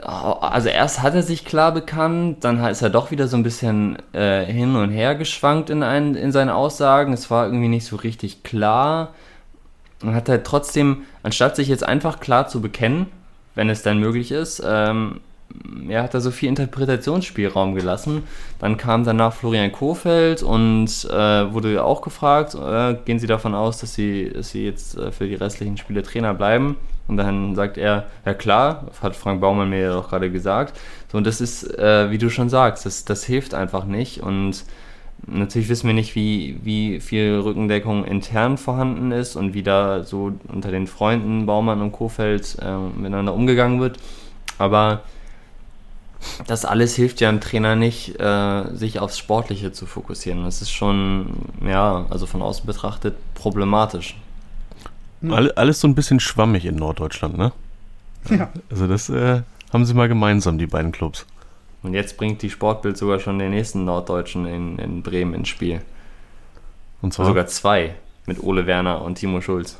[0.00, 3.98] also erst hat er sich klar bekannt, dann ist er doch wieder so ein bisschen
[4.12, 7.12] äh, hin und her geschwankt in, ein, in seinen Aussagen.
[7.12, 9.14] Es war irgendwie nicht so richtig klar.
[10.02, 13.06] Und hat er trotzdem, anstatt sich jetzt einfach klar zu bekennen,
[13.54, 15.20] wenn es dann möglich ist, ähm,
[15.88, 18.22] ja, hat er so viel Interpretationsspielraum gelassen.
[18.58, 23.78] Dann kam danach Florian Kofeld und äh, wurde auch gefragt, äh, gehen Sie davon aus,
[23.78, 26.76] dass Sie, dass Sie jetzt äh, für die restlichen Spiele Trainer bleiben?
[27.08, 30.78] Und dann sagt er, ja klar, hat Frank Baumann mir ja auch gerade gesagt.
[31.10, 34.22] So, und das ist, äh, wie du schon sagst, das, das hilft einfach nicht.
[34.22, 34.64] Und
[35.26, 40.32] natürlich wissen wir nicht, wie, wie viel Rückendeckung intern vorhanden ist und wie da so
[40.48, 43.98] unter den Freunden Baumann und Kofeld äh, miteinander umgegangen wird.
[44.58, 45.02] Aber
[46.46, 50.44] das alles hilft ja einem Trainer nicht, äh, sich aufs Sportliche zu fokussieren.
[50.44, 54.16] Das ist schon, ja, also von außen betrachtet problematisch.
[55.28, 57.52] All, alles so ein bisschen schwammig in Norddeutschland, ne?
[58.28, 58.50] Ja.
[58.70, 61.26] Also das äh, haben sie mal gemeinsam, die beiden Clubs.
[61.82, 65.80] Und jetzt bringt die Sportbild sogar schon den nächsten Norddeutschen in, in Bremen ins Spiel.
[67.00, 67.26] Und zwar?
[67.26, 67.94] Sogar zwei.
[68.26, 69.76] Mit Ole Werner und Timo Schulz.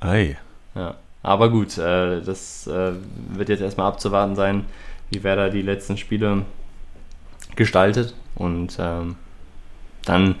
[0.00, 0.36] Ei.
[0.74, 0.94] Ja.
[1.22, 2.92] Aber gut, äh, das äh,
[3.30, 4.66] wird jetzt erstmal abzuwarten sein,
[5.10, 6.42] wie Werder die letzten Spiele
[7.54, 8.14] gestaltet.
[8.34, 9.16] Und ähm,
[10.04, 10.36] dann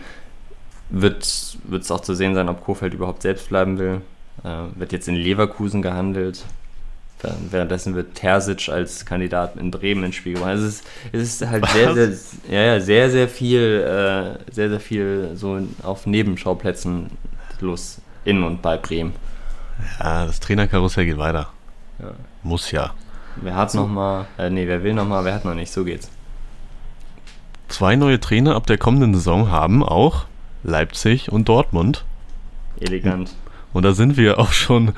[0.90, 4.00] wird es auch zu sehen sein, ob Kofeld überhaupt selbst bleiben will.
[4.44, 6.44] Äh, wird jetzt in Leverkusen gehandelt.
[7.50, 10.50] Währenddessen wird Terzic als Kandidat in Bremen ins Spiel gebracht.
[10.50, 12.12] Also es ist, es ist halt sehr, sehr,
[12.48, 17.10] ja, ja, sehr, sehr viel, äh, sehr, sehr viel so auf Nebenschauplätzen
[17.60, 19.14] los in und bei Bremen.
[19.98, 21.48] Ja, das Trainerkarussell geht weiter.
[21.98, 22.12] Ja.
[22.42, 22.92] Muss ja.
[23.42, 23.80] Wer hat so.
[23.80, 26.10] noch mal, äh, nee, wer will noch mal, wer hat noch nicht, so geht's.
[27.68, 30.26] Zwei neue Trainer ab der kommenden Saison haben auch
[30.62, 32.04] Leipzig und Dortmund.
[32.80, 33.34] Elegant.
[33.72, 34.92] Und da sind wir auch schon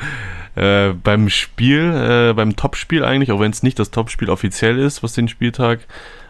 [0.54, 1.92] äh, beim Spiel,
[2.30, 5.80] äh, beim Topspiel eigentlich, auch wenn es nicht das Topspiel offiziell ist, was den Spieltag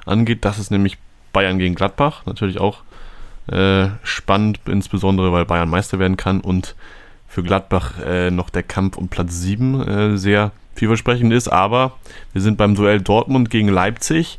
[0.07, 0.45] angeht.
[0.45, 0.99] Das ist nämlich
[1.33, 2.23] Bayern gegen Gladbach.
[2.27, 2.83] Natürlich auch
[3.49, 6.75] äh, spannend, insbesondere weil Bayern Meister werden kann und
[7.27, 11.49] für Gladbach äh, noch der Kampf um Platz 7 äh, sehr vielversprechend ist.
[11.49, 11.93] Aber
[12.33, 14.39] wir sind beim Duell Dortmund gegen Leipzig.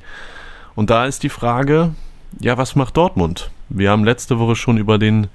[0.75, 1.93] Und da ist die Frage,
[2.39, 3.51] ja, was macht Dortmund?
[3.69, 5.27] Wir haben letzte Woche schon über den,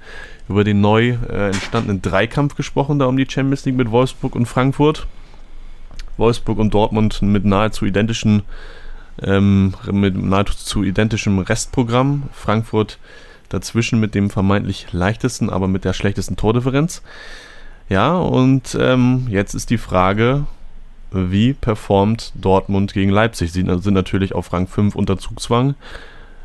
[0.49, 4.45] über den neu äh, entstandenen Dreikampf gesprochen, da um die Champions League mit Wolfsburg und
[4.45, 5.07] Frankfurt.
[6.17, 8.43] Wolfsburg und Dortmund mit nahezu identischen,
[9.21, 12.23] ähm, mit nahezu identischem Restprogramm.
[12.31, 12.99] Frankfurt
[13.49, 17.01] dazwischen mit dem vermeintlich leichtesten, aber mit der schlechtesten Tordifferenz.
[17.87, 20.45] Ja, und ähm, jetzt ist die Frage,
[21.15, 23.51] wie performt Dortmund gegen Leipzig?
[23.51, 25.75] Sie sind natürlich auf Rang 5 unter Zugzwang,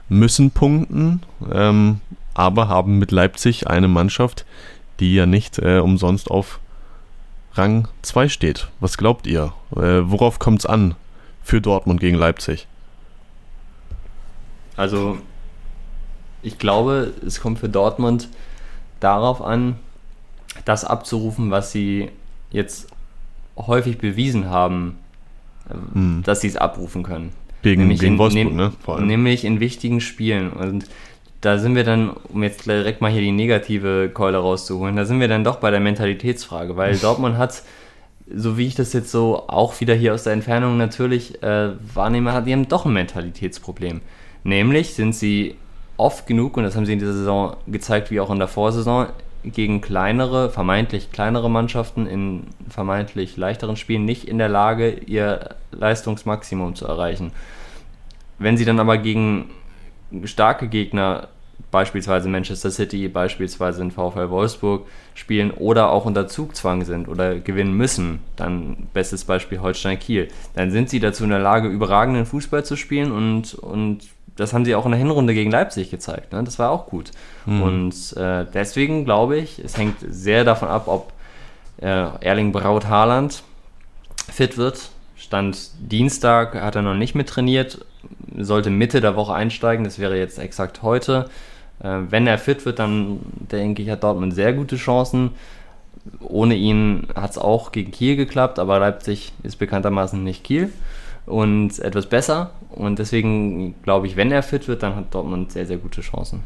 [0.09, 2.01] müssen punkten, ähm,
[2.35, 4.47] aber haben mit Leipzig eine Mannschaft,
[5.01, 6.61] die ja nicht äh, umsonst auf
[7.55, 8.68] Rang 2 steht.
[8.79, 9.53] Was glaubt ihr?
[9.75, 10.95] Äh, worauf kommt es an
[11.43, 12.66] für Dortmund gegen Leipzig?
[14.77, 15.18] Also,
[16.43, 18.29] ich glaube, es kommt für Dortmund
[19.01, 19.77] darauf an,
[20.64, 22.11] das abzurufen, was sie
[22.51, 22.89] jetzt
[23.67, 24.97] häufig bewiesen haben,
[25.95, 26.23] mhm.
[26.25, 27.33] dass sie es abrufen können.
[27.63, 28.73] Gegen, nämlich gegen in, Wolfsburg, ne?
[28.81, 29.07] Vor allem.
[29.07, 30.51] Nämlich in wichtigen Spielen.
[30.51, 30.87] Und
[31.41, 35.21] da sind wir dann, um jetzt direkt mal hier die negative Keule rauszuholen, da sind
[35.21, 37.63] wir dann doch bei der Mentalitätsfrage, weil Dortmund hat,
[38.33, 42.33] so wie ich das jetzt so auch wieder hier aus der Entfernung natürlich äh, wahrnehme,
[42.33, 44.01] hat die haben doch ein Mentalitätsproblem.
[44.45, 45.57] Nämlich sind sie
[45.97, 49.09] oft genug, und das haben sie in dieser Saison gezeigt, wie auch in der Vorsaison,
[49.45, 56.74] gegen kleinere, vermeintlich kleinere Mannschaften in vermeintlich leichteren Spielen nicht in der Lage, ihr Leistungsmaximum
[56.74, 57.32] zu erreichen.
[58.38, 59.51] Wenn sie dann aber gegen
[60.24, 61.28] starke Gegner,
[61.70, 67.74] beispielsweise Manchester City, beispielsweise in VfL Wolfsburg, spielen oder auch unter Zugzwang sind oder gewinnen
[67.74, 72.64] müssen, dann bestes Beispiel Holstein Kiel, dann sind sie dazu in der Lage, überragenden Fußball
[72.64, 74.09] zu spielen und, und
[74.41, 76.32] das haben sie auch in der Hinrunde gegen Leipzig gezeigt.
[76.32, 76.43] Ne?
[76.43, 77.11] Das war auch gut.
[77.47, 77.62] Mhm.
[77.62, 81.12] Und äh, deswegen glaube ich, es hängt sehr davon ab, ob
[81.80, 83.43] äh, Erling Braut Haaland
[84.32, 84.91] fit wird.
[85.16, 87.84] Stand Dienstag hat er noch nicht mit trainiert,
[88.38, 91.28] sollte Mitte der Woche einsteigen, das wäre jetzt exakt heute.
[91.82, 93.20] Äh, wenn er fit wird, dann
[93.51, 95.32] denke ich, hat Dortmund sehr gute Chancen.
[96.20, 100.72] Ohne ihn hat es auch gegen Kiel geklappt, aber Leipzig ist bekanntermaßen nicht Kiel
[101.31, 102.53] und etwas besser.
[102.70, 106.41] Und deswegen glaube ich, wenn er fit wird, dann hat Dortmund sehr, sehr gute Chancen.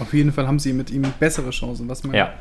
[0.00, 2.32] Auf jeden Fall haben sie mit ihm bessere Chancen, was man ja.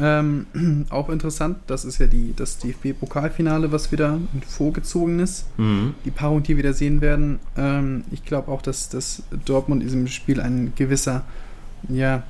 [0.00, 0.46] Ähm,
[0.90, 5.46] auch interessant, das ist ja die, das DFB-Pokalfinale, was wieder vorgezogen ist.
[5.58, 5.94] Mhm.
[6.04, 7.40] Die Paarung, die wir da sehen werden.
[7.56, 11.24] Ähm, ich glaube auch, dass, dass Dortmund in diesem Spiel ein gewisser,
[11.88, 12.22] ja,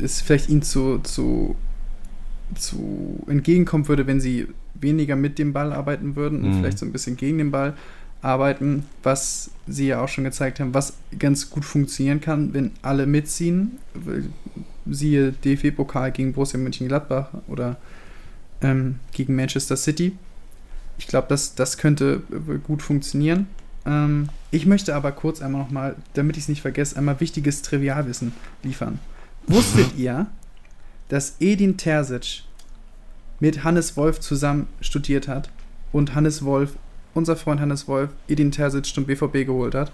[0.00, 1.56] ist vielleicht ihnen zu, zu,
[2.54, 6.60] zu entgegenkommen würde, wenn sie weniger mit dem Ball arbeiten würden und mhm.
[6.60, 7.74] vielleicht so ein bisschen gegen den Ball
[8.22, 13.06] arbeiten, was sie ja auch schon gezeigt haben, was ganz gut funktionieren kann, wenn alle
[13.06, 13.78] mitziehen.
[14.86, 17.76] Siehe DFB-Pokal gegen Borussia Mönchengladbach oder
[18.62, 20.16] ähm, gegen Manchester City.
[20.98, 22.22] Ich glaube, das, das könnte
[22.66, 23.46] gut funktionieren.
[23.86, 28.32] Ähm, ich möchte aber kurz einmal nochmal, damit ich es nicht vergesse, einmal wichtiges Trivialwissen
[28.62, 28.98] liefern.
[29.46, 30.26] Wusstet ihr,
[31.08, 32.42] dass Edin Terzic
[33.40, 35.50] mit Hannes Wolf zusammen studiert hat
[35.92, 36.74] und Hannes Wolf
[37.14, 39.92] unser Freund Hannes Wolf Edin Terzic zum BVB geholt hat?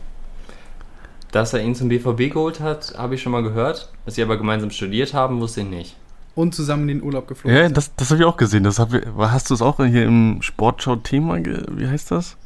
[1.33, 3.93] Dass er ihn zum BVB geholt hat, habe ich schon mal gehört.
[4.05, 5.97] Dass sie aber gemeinsam studiert haben, wusste ich nicht.
[6.37, 7.77] Und zusammen in den Urlaub geflogen Ja, sind.
[7.77, 8.65] das, das habe ich auch gesehen.
[8.65, 11.39] Das hab, hast du es auch hier im Sportschau-Thema?
[11.45, 12.37] Wie heißt das?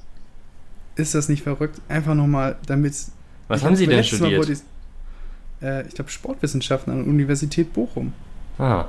[0.97, 1.81] Ist das nicht verrückt?
[1.89, 2.95] Einfach nochmal, damit.
[3.49, 4.49] Was haben Sie denn studiert?
[4.49, 4.59] Ich,
[5.63, 8.13] äh, ich glaube, Sportwissenschaften an der Universität Bochum.
[8.59, 8.87] Ah.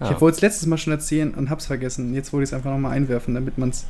[0.00, 0.10] Ja.
[0.10, 2.14] Ich wollte es letztes Mal schon erzählen und habe es vergessen.
[2.14, 3.84] Jetzt wollte ich es einfach nochmal einwerfen, damit man es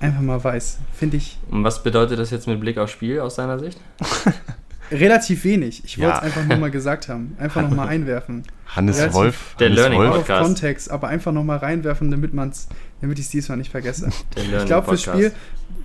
[0.00, 0.78] einfach mal weiß.
[0.94, 1.38] Finde ich.
[1.50, 3.78] Und was bedeutet das jetzt mit Blick aufs Spiel aus deiner Sicht?
[4.90, 5.84] Relativ wenig.
[5.84, 7.36] Ich wollte es einfach nur mal gesagt haben.
[7.38, 8.44] Einfach nochmal einwerfen.
[8.66, 9.54] Hannes Relativ Wolf.
[9.58, 10.14] Der Hannes Learning Wolf.
[10.16, 10.44] Podcast.
[10.44, 12.68] Kontext, aber einfach nochmal reinwerfen, damit man's,
[13.00, 14.08] damit ich es diesmal nicht vergesse.
[14.36, 15.32] ich glaube fürs Spiel,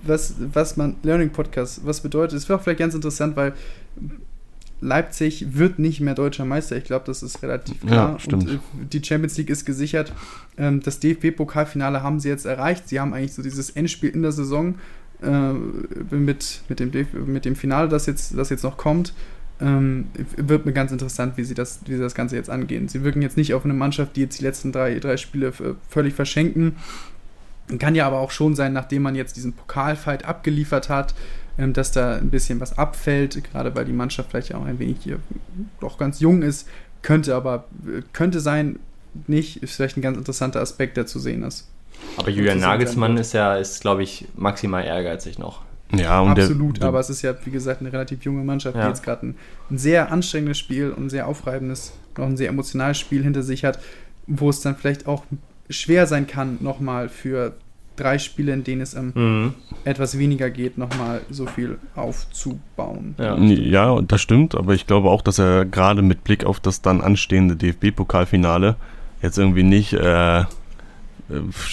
[0.04, 3.52] was, was man, Learning Podcast, was bedeutet, es wäre auch vielleicht ganz interessant, weil
[4.84, 6.76] Leipzig wird nicht mehr deutscher Meister.
[6.76, 8.12] Ich glaube, das ist relativ klar.
[8.12, 8.48] Ja, stimmt.
[8.48, 8.58] Und äh,
[8.92, 10.12] die Champions League ist gesichert.
[10.58, 12.88] Ähm, das DFB-Pokalfinale haben sie jetzt erreicht.
[12.88, 14.74] Sie haben eigentlich so dieses Endspiel in der Saison
[15.22, 15.52] äh,
[16.14, 16.92] mit, mit, dem
[17.26, 19.14] mit dem Finale, das jetzt, das jetzt noch kommt.
[19.60, 22.88] Ähm, wird mir ganz interessant, wie sie, das, wie sie das Ganze jetzt angehen.
[22.88, 25.52] Sie wirken jetzt nicht auf eine Mannschaft, die jetzt die letzten drei, drei Spiele
[25.88, 26.76] völlig verschenken.
[27.78, 31.14] Kann ja aber auch schon sein, nachdem man jetzt diesen Pokalfight abgeliefert hat,
[31.56, 35.18] dass da ein bisschen was abfällt, gerade weil die Mannschaft vielleicht auch ein wenig hier
[35.80, 36.68] doch ganz jung ist.
[37.02, 37.64] Könnte aber,
[38.12, 38.78] könnte sein,
[39.26, 41.68] nicht, ist vielleicht ein ganz interessanter Aspekt, der zu sehen ist.
[42.16, 45.62] Aber Julian Nagelsmann ist ja, ist glaube ich, maximal ehrgeizig noch.
[45.92, 48.82] Ja, und Absolut, der, aber es ist ja, wie gesagt, eine relativ junge Mannschaft, ja.
[48.82, 49.36] die jetzt gerade ein,
[49.70, 53.64] ein, sehr anstrengendes Spiel und ein sehr aufreibendes, noch ein sehr emotionales Spiel hinter sich
[53.64, 53.78] hat,
[54.26, 55.24] wo es dann vielleicht auch
[55.70, 57.54] schwer sein kann, nochmal für
[57.96, 59.54] drei Spiele, in denen es ähm, mhm.
[59.84, 63.14] etwas weniger geht, nochmal so viel aufzubauen.
[63.18, 63.36] Ja.
[63.38, 67.00] ja, das stimmt, aber ich glaube auch, dass er gerade mit Blick auf das dann
[67.00, 68.76] anstehende DFB-Pokalfinale
[69.22, 70.44] jetzt irgendwie nicht äh,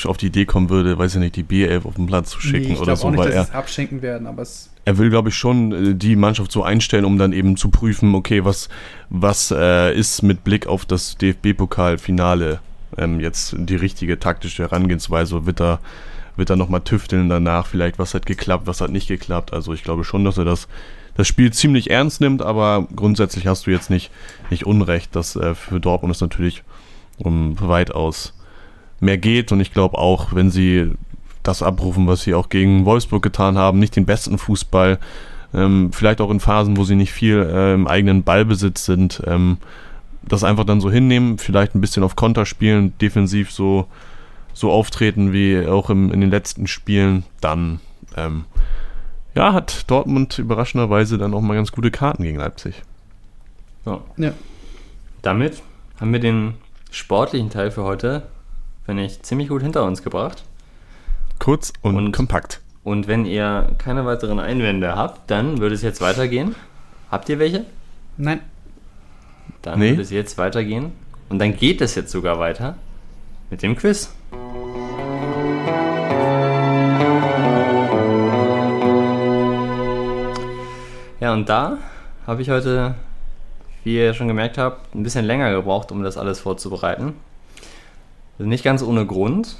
[0.05, 2.73] auf die Idee kommen würde, weiß ich nicht, die B11 auf den Platz zu schicken
[2.73, 5.71] nee, oder so, nicht, weil er abschenken werden, aber es er will, glaube ich, schon
[5.71, 8.69] äh, die Mannschaft so einstellen, um dann eben zu prüfen, okay, was,
[9.09, 12.59] was äh, ist mit Blick auf das DFB-Pokalfinale
[12.97, 15.45] ähm, jetzt die richtige taktische Herangehensweise?
[15.45, 15.79] Wird er
[16.35, 19.53] wird dann nochmal tüfteln danach, vielleicht was hat geklappt, was hat nicht geklappt.
[19.53, 20.67] Also ich glaube schon, dass er das,
[21.15, 24.11] das Spiel ziemlich ernst nimmt, aber grundsätzlich hast du jetzt nicht,
[24.49, 26.63] nicht Unrecht, dass äh, für Dortmund es natürlich
[27.17, 28.33] um weitaus
[28.99, 29.51] mehr geht.
[29.51, 30.91] Und ich glaube auch, wenn sie
[31.43, 34.99] das abrufen, was sie auch gegen Wolfsburg getan haben, nicht den besten Fußball,
[35.53, 39.57] ähm, vielleicht auch in Phasen, wo sie nicht viel äh, im eigenen Ballbesitz sind, ähm,
[40.23, 43.87] das einfach dann so hinnehmen, vielleicht ein bisschen auf Konter spielen, defensiv so
[44.53, 47.79] so auftreten wie auch im, in den letzten Spielen, dann
[48.15, 48.45] ähm,
[49.35, 52.83] ja, hat Dortmund überraschenderweise dann auch mal ganz gute Karten gegen Leipzig.
[53.85, 54.01] So.
[54.17, 54.33] Ja.
[55.21, 55.61] Damit
[55.99, 56.55] haben wir den
[56.89, 58.23] sportlichen Teil für heute,
[58.85, 60.43] finde ich, ziemlich gut hinter uns gebracht.
[61.39, 62.59] Kurz und, und kompakt.
[62.83, 66.55] Und wenn ihr keine weiteren Einwände habt, dann würde es jetzt weitergehen.
[67.09, 67.65] Habt ihr welche?
[68.17, 68.41] Nein.
[69.61, 69.91] Dann nee.
[69.91, 70.91] würde es jetzt weitergehen.
[71.29, 72.75] Und dann geht es jetzt sogar weiter
[73.49, 74.13] mit dem Quiz.
[81.31, 81.77] Ja, und da
[82.27, 82.93] habe ich heute,
[83.85, 87.13] wie ihr schon gemerkt habt, ein bisschen länger gebraucht, um das alles vorzubereiten.
[88.37, 89.55] Ist nicht ganz ohne Grund.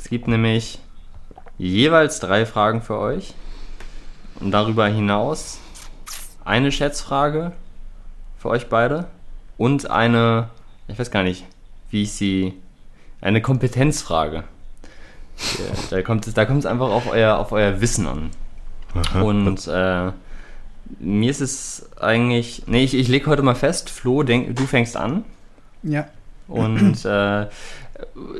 [0.00, 0.80] Es gibt nämlich
[1.58, 3.34] jeweils drei Fragen für euch.
[4.40, 5.60] Und darüber hinaus
[6.44, 7.52] eine Schätzfrage
[8.36, 9.06] für euch beide
[9.58, 10.48] und eine,
[10.88, 11.44] ich weiß gar nicht,
[11.90, 12.52] wie ich sie,
[13.20, 14.42] eine Kompetenzfrage.
[15.88, 18.30] da kommt es, da einfach auf euer, auf euer Wissen an.
[18.92, 19.22] Aha.
[19.22, 20.10] Und äh,
[20.98, 24.96] mir ist es eigentlich, nee, ich, ich lege heute mal fest, Flo, denk, du fängst
[24.96, 25.24] an.
[25.82, 26.06] Ja.
[26.48, 27.46] Und äh,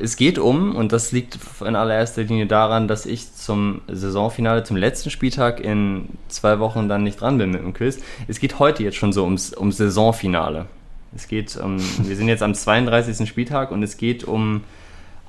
[0.01, 4.77] es geht um, und das liegt in allererster Linie daran, dass ich zum Saisonfinale, zum
[4.77, 7.99] letzten Spieltag in zwei Wochen dann nicht dran bin mit dem Quiz.
[8.29, 10.67] Es geht heute jetzt schon so ums, ums Saisonfinale.
[11.15, 13.29] Es geht um, wir sind jetzt am 32.
[13.29, 14.63] Spieltag und es geht um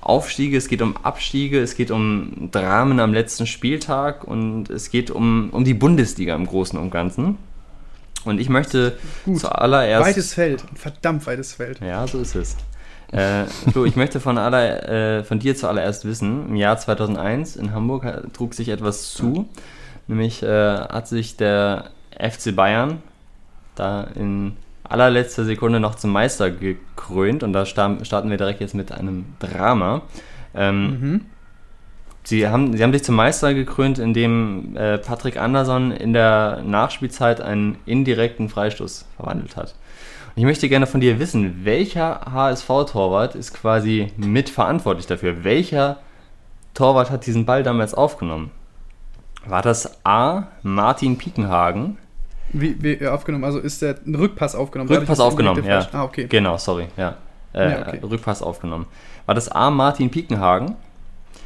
[0.08, 5.12] Aufstiege, es geht um Abstiege, es geht um Dramen am letzten Spieltag und es geht
[5.12, 7.38] um, um die Bundesliga im Großen und Ganzen.
[8.24, 9.40] Und ich möchte Gut.
[9.40, 10.08] zuallererst.
[10.08, 11.82] Weites Feld, verdammt weites Feld.
[11.82, 12.56] Ja, so ist es.
[13.12, 17.74] Äh, Flo, ich möchte von, aller, äh, von dir zuallererst wissen, im Jahr 2001 in
[17.74, 19.48] Hamburg trug sich etwas zu,
[20.08, 23.02] nämlich äh, hat sich der FC Bayern
[23.76, 24.58] da in
[24.90, 30.02] allerletzter Sekunde noch zum Meister gekrönt und da starten wir direkt jetzt mit einem Drama.
[30.56, 31.22] Ähm, mhm.
[32.24, 37.40] Sie haben, sie haben sich zum Meister gekrönt, indem äh, Patrick Anderson in der Nachspielzeit
[37.40, 39.76] einen indirekten Freistoß verwandelt hat.
[40.36, 45.44] Ich möchte gerne von dir wissen, welcher HSV-Torwart ist quasi mitverantwortlich dafür?
[45.44, 46.00] Welcher
[46.74, 48.52] Torwart hat diesen Ball damals aufgenommen?
[49.46, 50.48] War das A.
[50.64, 51.98] Martin Piekenhagen?
[52.54, 53.44] Wie, wie aufgenommen?
[53.44, 54.90] Also ist der ein Rückpass aufgenommen?
[54.90, 55.88] Rückpass aufgenommen, ja.
[55.92, 56.28] Ah, okay.
[56.28, 57.18] Genau, sorry, ja.
[57.54, 58.00] Äh, ja okay.
[58.04, 58.86] Rückpass aufgenommen.
[59.26, 59.70] War das A.
[59.70, 60.76] Martin Piekenhagen?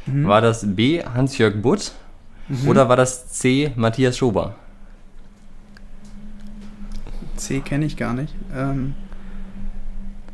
[0.06, 0.26] Mhm.
[0.26, 1.02] War das B.
[1.02, 1.92] Hans-Jörg Butt?
[2.48, 2.68] Mhm.
[2.68, 3.72] Oder war das C.
[3.76, 4.54] Matthias Schober?
[7.36, 8.34] C kenne ich gar nicht.
[8.54, 8.94] Ähm,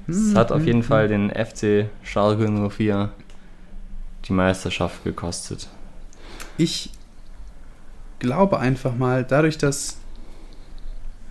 [0.06, 3.10] es hat auf jeden hm, Fall den FC Schalke 04
[4.24, 5.68] die Meisterschaft gekostet.
[6.56, 6.90] Ich
[8.18, 9.98] glaube einfach mal, dadurch, dass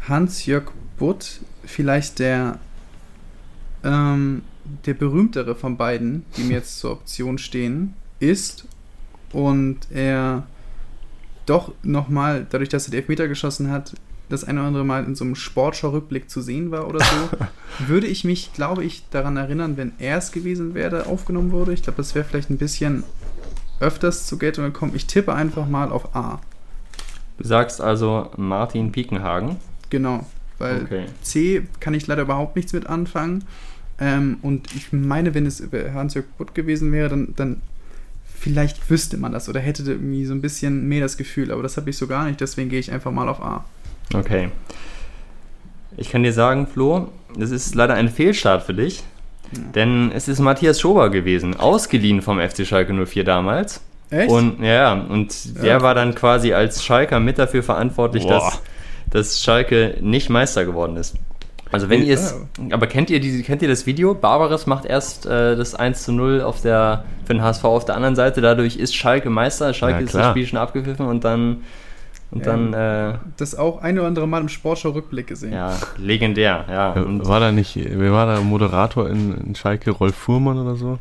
[0.07, 2.59] Hans-Jörg Butt vielleicht der,
[3.83, 4.41] ähm,
[4.85, 8.65] der berühmtere von beiden, die mir jetzt zur Option stehen, ist
[9.31, 10.43] und er
[11.45, 13.93] doch nochmal, dadurch, dass er die Elfmeter geschossen hat,
[14.29, 17.29] das eine oder andere Mal in so einem Sportschau-Rückblick zu sehen war oder so,
[17.87, 21.73] würde ich mich, glaube ich, daran erinnern, wenn er es gewesen wäre, aufgenommen wurde.
[21.73, 23.03] Ich glaube, das wäre vielleicht ein bisschen
[23.79, 24.93] öfters zur Geltung gekommen.
[24.95, 26.41] Ich tippe einfach mal auf A.
[27.37, 29.57] Du sagst also Martin Piekenhagen.
[29.89, 30.25] Genau,
[30.57, 31.05] weil okay.
[31.21, 33.43] C kann ich leider überhaupt nichts mit anfangen.
[33.99, 37.61] Ähm, und ich meine, wenn es Hans-Jörg Butt gewesen wäre, dann, dann
[38.39, 41.51] vielleicht wüsste man das oder hätte irgendwie so ein bisschen mehr das Gefühl.
[41.51, 43.65] Aber das habe ich so gar nicht, deswegen gehe ich einfach mal auf A.
[44.13, 44.49] Okay.
[45.97, 49.03] Ich kann dir sagen, Flo, das ist leider ein Fehlstart für dich.
[49.51, 49.59] Ja.
[49.75, 53.81] Denn es ist Matthias Schober gewesen, ausgeliehen vom FC Schalke 04 damals.
[54.09, 54.29] Echt?
[54.29, 55.81] Und ja, und der ja.
[55.81, 58.61] war dann quasi als Schalker mit dafür verantwortlich, dass,
[59.09, 61.15] dass Schalke nicht Meister geworden ist.
[61.71, 62.35] Also wenn ihr es,
[62.71, 64.13] aber kennt ihr die, kennt ihr das Video?
[64.13, 67.95] Barbares macht erst äh, das 1 zu 0 auf der, für den HSV auf der
[67.95, 71.63] anderen Seite, dadurch ist Schalke Meister, Schalke ja, ist das Spiel schon abgepfiffen und dann
[72.29, 72.73] und dann.
[72.73, 75.53] Äh, das auch ein oder andere Mal im Sportschau-Rückblick gesehen.
[75.53, 76.91] Ja, legendär, ja.
[76.93, 79.91] Und war da nicht, wer war da Moderator in, in Schalke?
[79.91, 80.99] Rolf Fuhrmann oder so?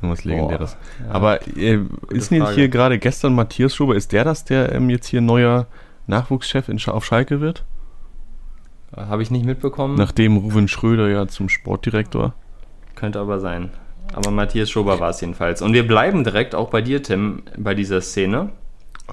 [0.00, 0.76] Irgendwas Legendäres.
[0.76, 1.14] Boah, ja.
[1.14, 5.06] Aber äh, ist nicht hier gerade gestern Matthias Schober, ist der das, der ähm, jetzt
[5.06, 5.66] hier neuer
[6.10, 7.64] Nachwuchschef in, auf Schalke wird?
[8.94, 9.94] Habe ich nicht mitbekommen.
[9.94, 12.34] Nachdem Ruven Schröder ja zum Sportdirektor.
[12.96, 13.70] Könnte aber sein.
[14.12, 15.62] Aber Matthias Schober war es jedenfalls.
[15.62, 18.50] Und wir bleiben direkt auch bei dir, Tim, bei dieser Szene.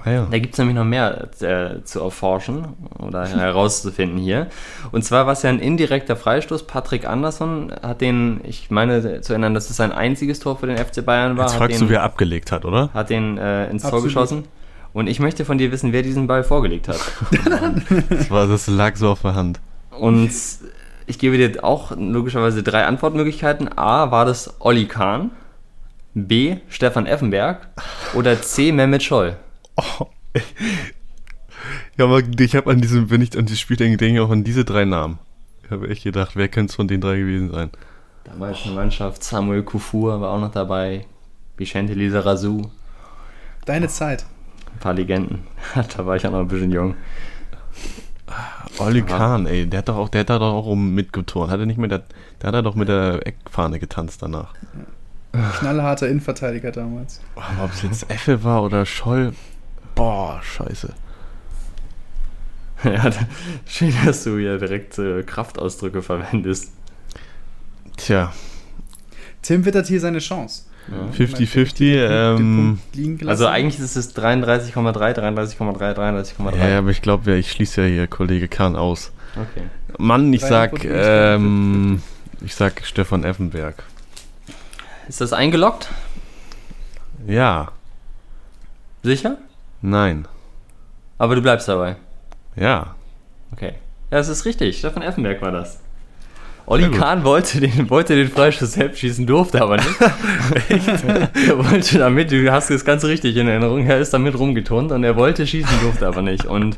[0.04, 0.26] Ah, ja.
[0.30, 2.68] Da gibt es nämlich noch mehr äh, zu erforschen
[2.98, 4.48] oder herauszufinden hier.
[4.92, 6.64] Und zwar war es ja ein indirekter Freistoß.
[6.66, 10.76] Patrick Andersson hat den, ich meine zu erinnern, dass es sein einziges Tor für den
[10.76, 11.46] FC Bayern war.
[11.46, 12.90] Jetzt fragst den, du, wer abgelegt hat, oder?
[12.92, 14.02] Hat den äh, ins Absolut.
[14.02, 14.44] Tor geschossen.
[14.92, 17.00] Und ich möchte von dir wissen, wer diesen Ball vorgelegt hat.
[18.10, 19.60] das, war, das lag so auf der Hand.
[19.90, 20.30] Und
[21.06, 23.76] ich gebe dir auch logischerweise drei Antwortmöglichkeiten.
[23.76, 25.30] A, war das Olli Kahn?
[26.14, 27.68] B, Stefan Effenberg?
[28.14, 29.36] Oder C, Mehmet Scholl?
[29.76, 30.06] Oh.
[31.96, 34.30] Ja, aber ich habe an diesem, wenn ich an dieses Spiel denke, denke ich auch
[34.30, 35.18] an diese drei Namen.
[35.64, 37.70] Ich habe echt gedacht, wer könnte es von den drei gewesen sein?
[38.22, 41.06] Damals eine Mannschaft, Samuel Kufur war auch noch dabei,
[41.56, 42.70] Vicente Lisa Razou.
[43.64, 44.24] Deine Zeit.
[44.78, 45.40] Ein paar Legenden.
[45.96, 46.94] da war ich auch noch ein bisschen jung.
[48.78, 51.50] Olli Kahn, ey, der hat doch auch, der hat da doch auch rum mitgeturnt.
[51.50, 52.04] Hat er nicht mit der,
[52.40, 54.54] der hat er doch mit der Eckfahne getanzt danach.
[55.32, 57.20] Knallharter Innenverteidiger damals.
[57.60, 59.32] Ob es jetzt Effe war oder Scholl,
[59.96, 60.94] boah, scheiße.
[62.84, 63.10] Ja,
[63.66, 66.72] schön, dass du ja direkt äh, Kraftausdrücke verwendest.
[67.96, 68.32] Tja.
[69.42, 70.67] Tim wittert hier seine Chance.
[71.16, 71.84] 50-50.
[71.84, 72.36] Ja.
[72.36, 72.78] Ähm,
[73.26, 76.56] also eigentlich ist es 33,3, 33,3, 33,3.
[76.56, 79.12] Ja, aber ich glaube, ich schließe ja hier Kollege Kahn aus.
[79.34, 79.66] Okay.
[79.98, 82.02] Mann, ich sag, ähm,
[82.44, 83.84] ich sag Stefan Effenberg.
[85.08, 85.90] Ist das eingeloggt?
[87.26, 87.72] Ja.
[89.02, 89.38] Sicher?
[89.80, 90.26] Nein.
[91.18, 91.96] Aber du bleibst dabei?
[92.56, 92.94] Ja.
[93.52, 93.74] Okay.
[94.10, 94.78] Ja, es ist richtig.
[94.78, 95.80] Stefan Effenberg war das.
[96.70, 100.00] Olli Kahn wollte den, wollte den Freischuss selbst schießen, durfte aber nicht.
[101.48, 105.02] er wollte damit, du hast das ganz richtig in Erinnerung, er ist damit rumgeturnt und
[105.02, 106.44] er wollte schießen, durfte aber nicht.
[106.44, 106.76] Und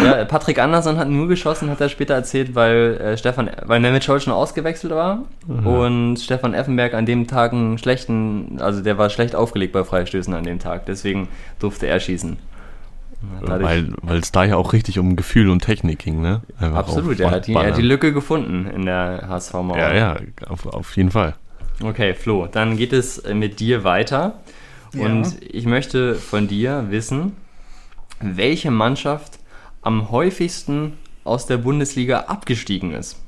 [0.00, 4.04] ja, Patrick Andersson hat nur geschossen, hat er später erzählt, weil äh, Stefan, weil Mehmet
[4.04, 5.66] Scholl schon ausgewechselt war mhm.
[5.66, 10.32] und Stefan Effenberg an dem Tag einen schlechten, also der war schlecht aufgelegt bei Freistößen
[10.34, 11.26] an dem Tag, deswegen
[11.58, 12.36] durfte er schießen.
[13.40, 16.42] Weil es da ja auch richtig um Gefühl und Technik ging, ne?
[16.58, 19.78] Einfach Absolut, er hat, die, er hat, die, Lücke gefunden in der HSV-Mauer.
[19.78, 20.16] Ja, ja,
[20.48, 21.34] auf, auf jeden Fall.
[21.82, 24.40] Okay, Flo, dann geht es mit dir weiter.
[24.92, 25.06] Ja.
[25.06, 27.36] Und ich möchte von dir wissen,
[28.20, 29.38] welche Mannschaft
[29.82, 33.20] am häufigsten aus der Bundesliga abgestiegen ist.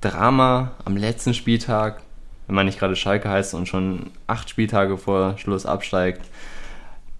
[0.00, 2.02] Drama am letzten Spieltag,
[2.46, 6.22] wenn man nicht gerade Schalke heißt und schon acht Spieltage vor Schluss absteigt.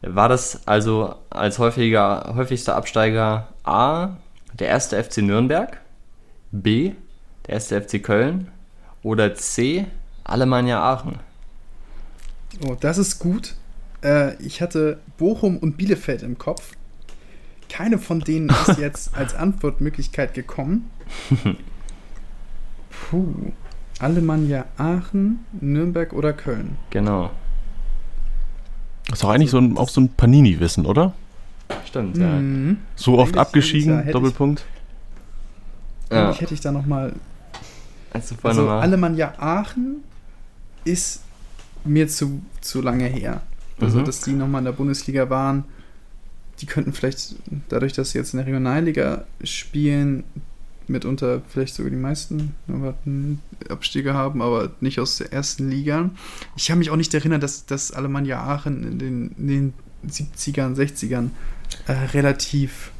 [0.02, 4.16] War das also als häufiger, häufigster Absteiger A,
[4.58, 5.80] der erste FC Nürnberg,
[6.52, 6.92] B,
[7.46, 8.48] der erste FC Köln
[9.02, 9.86] oder C,
[10.24, 11.18] Alemannia Aachen?
[12.66, 13.54] Oh, das ist gut.
[14.02, 16.72] Äh, ich hatte Bochum und Bielefeld im Kopf.
[17.68, 20.90] Keine von denen ist jetzt als Antwortmöglichkeit gekommen.
[23.10, 23.52] Puh.
[23.98, 26.76] Alemannia Aachen, Nürnberg oder Köln?
[26.90, 27.30] Genau.
[29.08, 31.14] Das ist doch eigentlich so ein, auch so ein Panini-Wissen, oder?
[31.86, 32.28] Stimmt, ja.
[32.28, 32.78] Mhm.
[32.94, 34.64] So oft abgeschieden, ja, Doppelpunkt.
[36.06, 36.32] Ich, ja.
[36.32, 37.14] hätte ich da nochmal.
[38.12, 40.02] Also, also Alemannia Aachen
[40.84, 41.22] ist
[41.84, 43.42] mir zu, zu lange her.
[43.80, 44.04] Also, mhm.
[44.04, 45.64] dass die nochmal in der Bundesliga waren,
[46.60, 47.36] die könnten vielleicht,
[47.68, 50.24] dadurch, dass sie jetzt in der Regionalliga spielen,
[50.88, 52.54] mitunter vielleicht sogar die meisten
[53.68, 56.10] Abstiege haben, aber nicht aus der ersten Liga.
[56.56, 59.74] Ich kann mich auch nicht erinnern, dass, dass Alemannia Aachen in den, in den
[60.06, 61.30] 70ern, 60ern
[61.86, 62.92] äh, relativ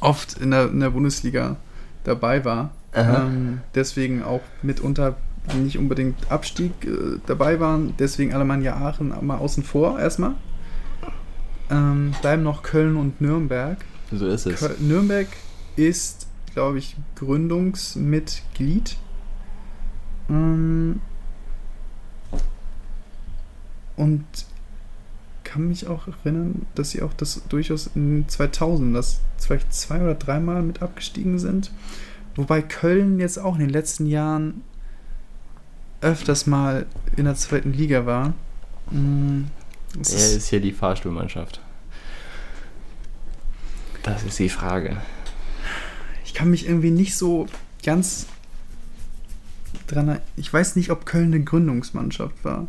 [0.00, 1.56] oft in der, in der Bundesliga
[2.04, 2.70] dabei war.
[2.94, 5.16] Ähm, deswegen auch mitunter
[5.62, 7.94] nicht unbedingt Abstieg äh, dabei waren.
[7.98, 10.34] Deswegen Alemannia Aachen mal außen vor erstmal.
[11.70, 13.78] Ähm, bleiben noch Köln und Nürnberg.
[14.12, 14.80] So ist es.
[14.80, 15.26] Nürnberg
[15.76, 16.23] ist
[16.54, 18.96] glaube ich, Gründungsmitglied.
[20.30, 21.00] Ähm,
[23.96, 24.24] und
[25.42, 30.14] kann mich auch erinnern, dass sie auch das durchaus in 2000, das vielleicht zwei oder
[30.14, 31.70] dreimal mit abgestiegen sind.
[32.34, 34.62] Wobei Köln jetzt auch in den letzten Jahren
[36.00, 36.86] öfters mal
[37.16, 38.32] in der zweiten Liga war.
[38.90, 39.44] Mm,
[39.94, 41.60] er ist, ist hier die Fahrstuhlmannschaft.
[44.02, 44.96] Das ist die Frage
[46.34, 47.46] ich kann mich irgendwie nicht so
[47.84, 48.26] ganz
[49.86, 50.18] dran.
[50.34, 52.66] Ich weiß nicht, ob Köln eine Gründungsmannschaft war.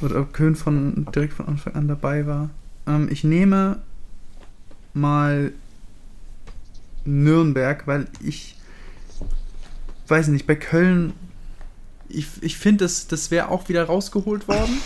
[0.00, 2.50] Oder ob Köln von, direkt von Anfang an dabei war.
[2.88, 3.80] Ähm, ich nehme
[4.92, 5.52] mal
[7.04, 8.56] Nürnberg, weil ich
[10.08, 11.12] weiß nicht, bei Köln,
[12.08, 14.80] ich, ich finde, das, das wäre auch wieder rausgeholt worden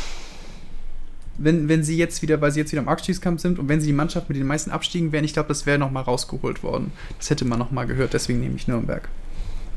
[1.39, 3.87] wenn, wenn sie jetzt wieder, weil sie jetzt wieder im Abstiegskampf sind und wenn sie
[3.87, 6.93] die Mannschaft mit den meisten Abstiegen wären, ich glaube, das wäre nochmal rausgeholt worden.
[7.19, 9.09] Das hätte man nochmal gehört, deswegen nehme ich Nürnberg.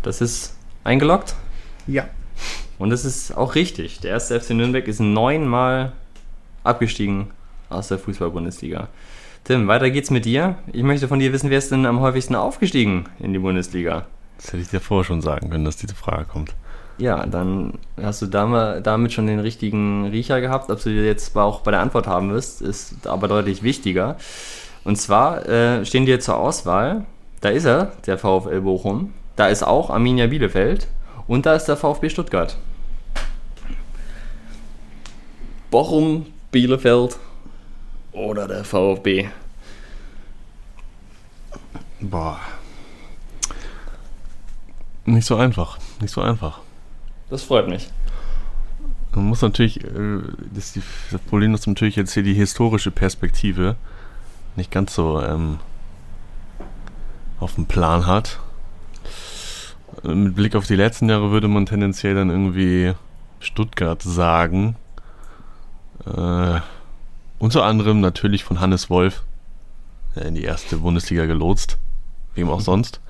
[0.03, 1.36] Das ist eingeloggt?
[1.88, 2.08] Ja.
[2.78, 3.99] Und das ist auch richtig.
[4.01, 5.93] Der erste FC Nürnberg ist neunmal
[6.64, 7.28] abgestiegen
[7.70, 8.89] aus der Fußball-Bundesliga.
[9.45, 10.58] Tim, weiter geht's mit dir.
[10.74, 14.08] Ich möchte von dir wissen, wer ist denn am häufigsten aufgestiegen in die Bundesliga?
[14.38, 16.53] Das hätte ich dir vorher schon sagen können, dass diese Frage kommt.
[16.98, 20.70] Ja, dann hast du damit schon den richtigen Riecher gehabt.
[20.70, 24.16] Ob du jetzt auch bei der Antwort haben wirst, ist aber deutlich wichtiger.
[24.86, 27.06] Und zwar äh, stehen dir zur Auswahl,
[27.41, 30.88] da ist er, der VfL Bochum, da ist auch Arminia Bielefeld
[31.28, 32.56] und da ist der VfB Stuttgart.
[35.70, 37.18] Bochum, Bielefeld
[38.14, 39.28] oder der VfB?
[42.00, 42.39] Boah.
[45.06, 45.78] Nicht so einfach.
[46.00, 46.62] Nicht so einfach.
[47.36, 47.90] Das freut mich.
[49.14, 50.22] Man muss natürlich, äh,
[50.54, 50.80] das,
[51.12, 53.76] das Problem ist natürlich jetzt hier die historische Perspektive
[54.56, 55.60] nicht ganz so ähm,
[57.42, 58.40] auf dem Plan hat.
[60.04, 62.94] Mit Blick auf die letzten Jahre würde man tendenziell dann irgendwie
[63.42, 64.78] Stuttgart sagen.
[66.06, 66.62] Äh,
[67.38, 69.24] unter anderem natürlich von Hannes Wolf
[70.16, 71.80] in die erste Bundesliga gelotst.
[72.34, 73.02] Wem auch sonst.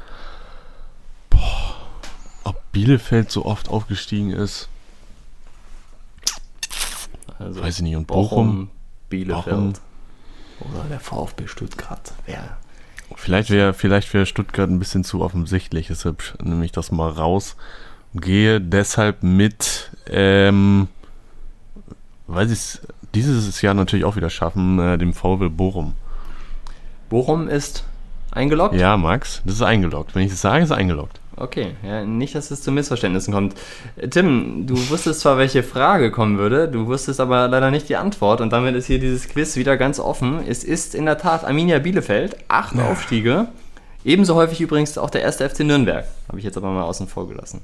[1.29, 1.74] Boah,
[2.75, 4.67] Bielefeld so oft aufgestiegen ist.
[7.39, 7.95] Also Weiß ich nicht.
[7.95, 8.69] Und Bochum, Bochum
[9.09, 9.45] Bielefeld.
[9.45, 9.73] Bochum.
[10.59, 12.13] Oder der VfB Stuttgart.
[12.25, 12.57] Wer?
[13.15, 17.55] Vielleicht wäre vielleicht wär Stuttgart ein bisschen zu offensichtlich, deshalb nehme ich das mal raus
[18.13, 20.89] und gehe deshalb mit, ähm,
[22.27, 22.81] weil sie es
[23.13, 25.93] dieses Jahr natürlich auch wieder schaffen, äh, dem VW Bochum.
[27.07, 27.85] Bochum ist
[28.31, 28.75] eingeloggt?
[28.75, 30.13] Ja, Max, das ist eingeloggt.
[30.13, 31.21] Wenn ich das sage, ist es eingeloggt.
[31.37, 33.55] Okay, ja, nicht, dass es zu Missverständnissen kommt.
[34.09, 38.39] Tim, du wusstest zwar, welche Frage kommen würde, du wusstest aber leider nicht die Antwort
[38.39, 40.39] und damit ist hier dieses Quiz wieder ganz offen.
[40.47, 42.89] Es ist in der Tat Arminia Bielefeld, acht ja.
[42.89, 43.47] Aufstiege.
[44.05, 46.05] Ebenso häufig übrigens auch der erste FC Nürnberg.
[46.29, 47.61] Habe ich jetzt aber mal außen vor gelassen.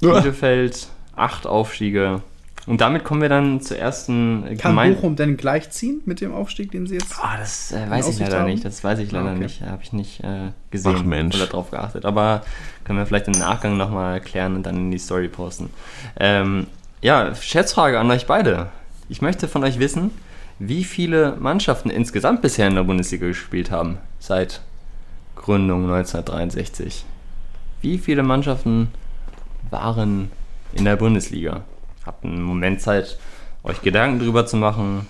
[0.00, 0.86] Bielefeld,
[1.16, 2.22] acht Aufstiege,
[2.66, 4.96] und damit kommen wir dann zur ersten Kann Gemeinde.
[4.96, 7.16] Bochum denn gleichziehen mit dem Aufstieg, den sie jetzt.
[7.20, 8.46] Ah, das äh, weiß ich leider haben?
[8.46, 8.64] nicht.
[8.64, 9.42] Das weiß ich leider ah, okay.
[9.42, 9.62] nicht.
[9.62, 11.34] Habe ich nicht äh, gesehen Ach, Mensch.
[11.34, 12.04] oder drauf geachtet.
[12.04, 12.42] Aber
[12.84, 15.70] können wir vielleicht im Nachgang nochmal erklären und dann in die Story posten.
[16.20, 16.68] Ähm,
[17.00, 18.68] ja, Schätzfrage an euch beide.
[19.08, 20.12] Ich möchte von euch wissen,
[20.60, 24.60] wie viele Mannschaften insgesamt bisher in der Bundesliga gespielt haben seit
[25.34, 27.04] Gründung 1963.
[27.80, 28.88] Wie viele Mannschaften
[29.70, 30.30] waren
[30.72, 31.62] in der Bundesliga?
[32.04, 33.18] Habt einen Moment Zeit,
[33.62, 35.06] euch Gedanken drüber zu machen.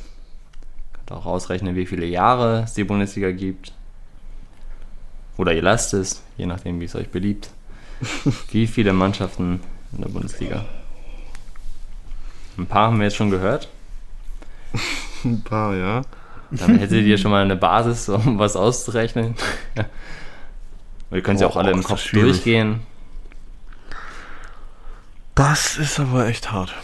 [0.93, 3.73] Könnt auch ausrechnen, wie viele Jahre es die Bundesliga gibt.
[5.39, 7.51] Oder ihr lasst es, je nachdem, wie es euch beliebt.
[8.51, 9.61] wie viele Mannschaften
[9.93, 10.65] in der Bundesliga?
[12.59, 13.69] Ein paar haben wir jetzt schon gehört.
[15.25, 16.03] Ein paar, ja.
[16.51, 19.35] Dann hättet ihr schon mal eine Basis, um was auszurechnen.
[21.11, 22.81] ihr könnt sie auch alle im Kopf durchgehen.
[25.35, 26.75] Das ist aber echt hart.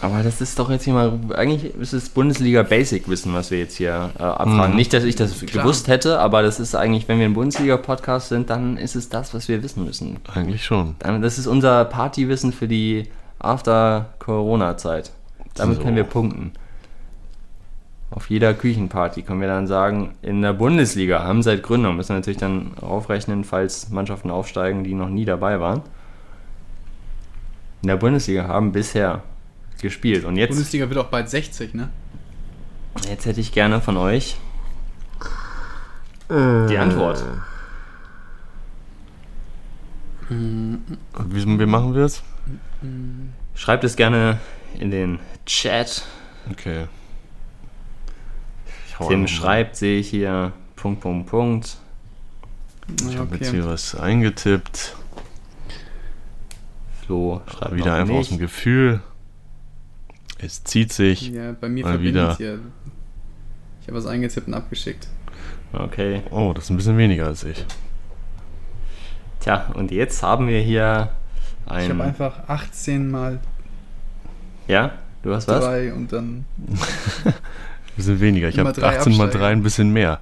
[0.00, 3.58] Aber das ist doch jetzt hier mal, eigentlich ist es Bundesliga Basic Wissen, was wir
[3.58, 4.70] jetzt hier äh, abfragen.
[4.70, 4.76] Mhm.
[4.76, 5.64] Nicht, dass ich das Klar.
[5.64, 9.34] gewusst hätte, aber das ist eigentlich, wenn wir ein Bundesliga-Podcast sind, dann ist es das,
[9.34, 10.18] was wir wissen müssen.
[10.32, 10.94] Eigentlich schon.
[11.00, 13.08] Dann, das ist unser Partywissen für die
[13.40, 15.10] After-Corona-Zeit.
[15.54, 15.82] Damit so.
[15.82, 16.52] können wir punkten.
[18.10, 22.16] Auf jeder Küchenparty können wir dann sagen, in der Bundesliga haben seit Gründung, müssen wir
[22.16, 25.82] natürlich dann aufrechnen, falls Mannschaften aufsteigen, die noch nie dabei waren
[27.82, 29.22] in der Bundesliga haben bisher
[29.80, 30.24] gespielt.
[30.24, 30.50] Und jetzt.
[30.50, 31.90] Bundesliga wird auch bald 60, ne?
[33.08, 34.36] Jetzt hätte ich gerne von euch
[36.30, 36.34] die
[36.74, 36.78] äh.
[36.78, 37.24] Antwort.
[40.28, 40.78] Wie,
[41.46, 42.22] wie machen wir es?
[43.54, 44.38] Schreibt es gerne
[44.78, 46.04] in den Chat.
[46.50, 46.86] Okay.
[49.06, 50.52] Tim schreibt, sehe ich hier.
[50.76, 51.76] Punkt, Punkt, Punkt.
[53.08, 53.38] Ich habe okay.
[53.40, 54.96] jetzt hier was eingetippt.
[57.08, 58.18] Flo schreibt wieder einfach nicht.
[58.18, 59.00] aus dem Gefühl.
[60.38, 61.30] Es zieht sich.
[61.30, 62.36] Ja, bei mir mal wieder.
[62.36, 62.58] Hier.
[63.80, 65.08] Ich habe was eingetippt und abgeschickt.
[65.72, 66.20] Okay.
[66.30, 67.64] Oh, das ist ein bisschen weniger als ich.
[69.40, 71.08] Tja, und jetzt haben wir hier
[71.64, 71.84] ein.
[71.84, 73.40] Ich habe einfach 18 mal.
[74.66, 74.92] Ja?
[75.22, 75.64] Du hast was?
[75.64, 76.44] Drei und dann.
[77.24, 77.34] ein
[77.96, 78.50] bisschen weniger.
[78.50, 79.16] Ich habe 18 absteigen.
[79.16, 80.20] mal 3 ein bisschen mehr.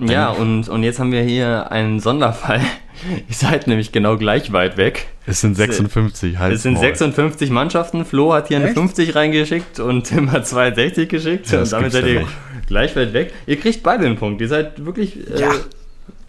[0.00, 2.60] Ja, und, und jetzt haben wir hier einen Sonderfall.
[3.28, 5.06] Ihr seid nämlich genau gleich weit weg.
[5.26, 6.54] Es sind 56, halt.
[6.54, 8.04] Es sind 56 Mannschaften.
[8.04, 8.66] Flo hat hier Echt?
[8.66, 11.50] eine 50 reingeschickt und Tim hat 62 geschickt.
[11.50, 12.26] Ja, und damit seid ihr
[12.66, 13.32] gleich weit weg.
[13.46, 14.40] Ihr kriegt beide einen Punkt.
[14.40, 15.16] Ihr seid wirklich.
[15.30, 15.50] Äh, ja.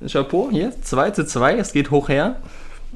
[0.08, 2.38] Chapeau, hier, 2 zu 2, es geht hoch her.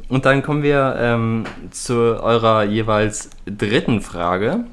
[0.08, 4.64] Und dann kommen wir ähm, zu eurer jeweils dritten Frage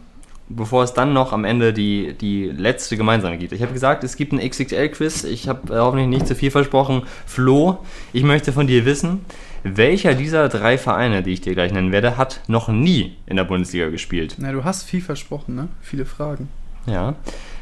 [0.50, 3.52] bevor es dann noch am Ende die, die letzte gemeinsame gibt.
[3.52, 5.24] Ich habe gesagt, es gibt ein XXL-Quiz.
[5.24, 7.02] Ich habe äh, hoffentlich nicht zu viel versprochen.
[7.24, 7.78] Flo,
[8.12, 9.24] ich möchte von dir wissen,
[9.62, 13.44] welcher dieser drei Vereine, die ich dir gleich nennen werde, hat noch nie in der
[13.44, 14.36] Bundesliga gespielt?
[14.38, 15.68] Na, du hast viel versprochen, ne?
[15.80, 16.48] Viele Fragen.
[16.86, 17.14] Ja.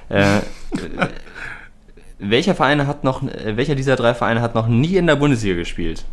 [0.09, 0.41] Äh,
[2.18, 6.05] welcher Verein hat noch, welcher dieser drei Vereine hat noch nie in der Bundesliga gespielt?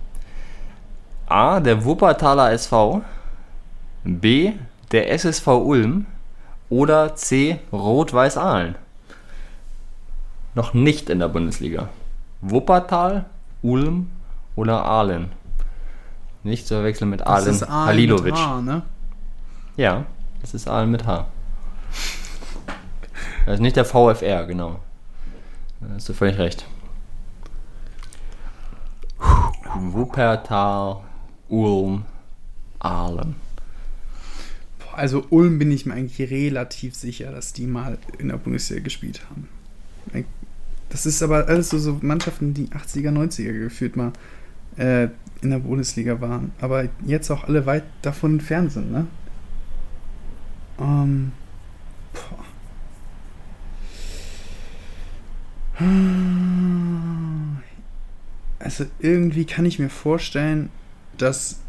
[1.28, 1.60] A.
[1.60, 3.02] Der Wuppertaler SV.
[4.04, 4.52] B.
[4.92, 6.06] Der SSV Ulm
[6.70, 7.60] oder C.
[7.72, 8.76] Rot-Weiß Aalen.
[10.54, 11.90] Noch nicht in der Bundesliga.
[12.42, 13.26] Wuppertal,
[13.62, 14.10] Ulm
[14.56, 15.32] oder Aalen.
[16.44, 18.34] Nicht zu verwechseln mit Aalen das ist Aalen Halilovic.
[18.34, 18.82] Mit H, ne?
[19.76, 20.06] Ja,
[20.42, 21.28] das ist Aalen mit H.
[23.46, 24.80] Das ist nicht der VFR, genau.
[25.82, 26.66] Da hast du völlig recht.
[29.76, 30.98] Wuppertal,
[31.50, 32.06] Ulm,
[32.80, 33.36] Aalen.
[34.96, 39.22] Also Ulm bin ich mir eigentlich relativ sicher, dass die mal in der Bundesliga gespielt
[39.30, 39.48] haben.
[40.90, 44.14] Das ist aber alles so, so Mannschaften, die 80er, 90er gefühlt mal
[44.78, 45.10] äh,
[45.42, 46.52] in der Bundesliga waren.
[46.60, 49.08] Aber jetzt auch alle weit davon entfernt sind, ne?
[50.80, 51.32] Ähm,
[58.60, 60.70] Also irgendwie kann ich mir vorstellen,
[61.18, 61.60] dass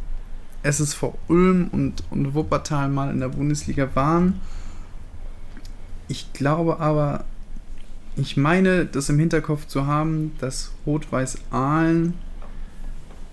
[0.67, 4.41] SSV Ulm und, und Wuppertal mal in der Bundesliga waren.
[6.09, 7.25] Ich glaube aber,
[8.17, 12.15] ich meine, das im Hinterkopf zu haben, dass Rot-Weiß Aalen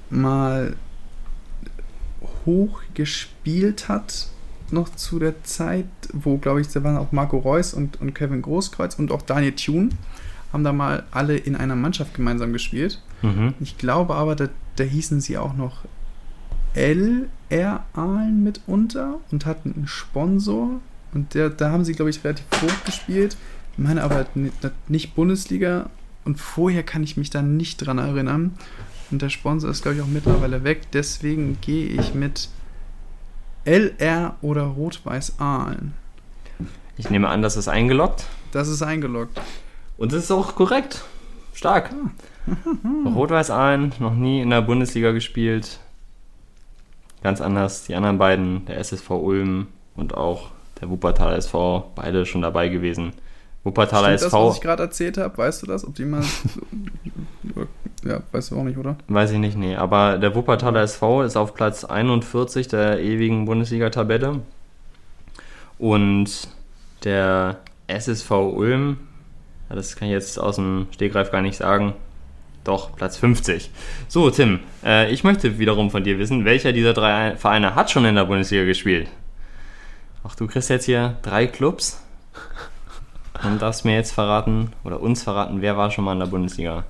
[0.09, 0.75] mal
[2.45, 4.27] hoch gespielt hat,
[4.71, 8.41] noch zu der Zeit, wo, glaube ich, da waren auch Marco Reus und, und Kevin
[8.41, 9.89] Großkreuz und auch Daniel Thune,
[10.51, 13.01] haben da mal alle in einer Mannschaft gemeinsam gespielt.
[13.21, 13.53] Mhm.
[13.59, 15.83] Ich glaube aber, da, da hießen sie auch noch
[16.75, 20.81] LR Aalen mitunter und hatten einen Sponsor.
[21.13, 23.37] Und der, da haben sie, glaube ich, relativ hoch gespielt.
[23.73, 24.25] Ich meine aber
[24.87, 25.89] nicht Bundesliga.
[26.25, 28.55] Und vorher kann ich mich da nicht dran erinnern.
[29.11, 30.81] Und der Sponsor ist, glaube ich, auch mittlerweile weg.
[30.93, 32.49] Deswegen gehe ich mit
[33.65, 35.93] LR oder Rot-Weiß Aalen.
[36.97, 38.25] Ich nehme an, das ist eingeloggt.
[38.51, 39.39] Das ist eingeloggt.
[39.97, 41.03] Und das ist auch korrekt.
[41.53, 41.91] Stark.
[41.91, 43.09] Ah.
[43.09, 45.79] Rot-Weiß Aalen, noch nie in der Bundesliga gespielt.
[47.23, 47.85] Ganz anders.
[47.85, 50.49] Die anderen beiden, der SSV Ulm und auch
[50.81, 53.13] der Wuppertaler SV, beide schon dabei gewesen.
[53.63, 54.37] Wuppertaler Stimmt SV.
[54.37, 55.87] Das, was ich gerade erzählt habe, weißt du das?
[55.87, 56.21] Ob die mal.
[58.03, 58.97] ja, weißt du auch nicht, oder?
[59.07, 59.77] Weiß ich nicht, nee.
[59.77, 64.41] Aber der Wuppertaler SV ist auf Platz 41 der ewigen Bundesliga-Tabelle.
[65.79, 66.49] Und
[67.05, 67.57] der
[67.87, 68.97] SSV Ulm,
[69.69, 71.93] das kann ich jetzt aus dem Stegreif gar nicht sagen,
[72.63, 73.71] doch, Platz 50.
[74.07, 78.05] So, Tim, äh, ich möchte wiederum von dir wissen, welcher dieser drei Vereine hat schon
[78.05, 79.09] in der Bundesliga gespielt?
[80.23, 82.01] Ach, du kriegst jetzt hier drei Clubs
[83.43, 86.85] und darfst mir jetzt verraten oder uns verraten, wer war schon mal in der Bundesliga?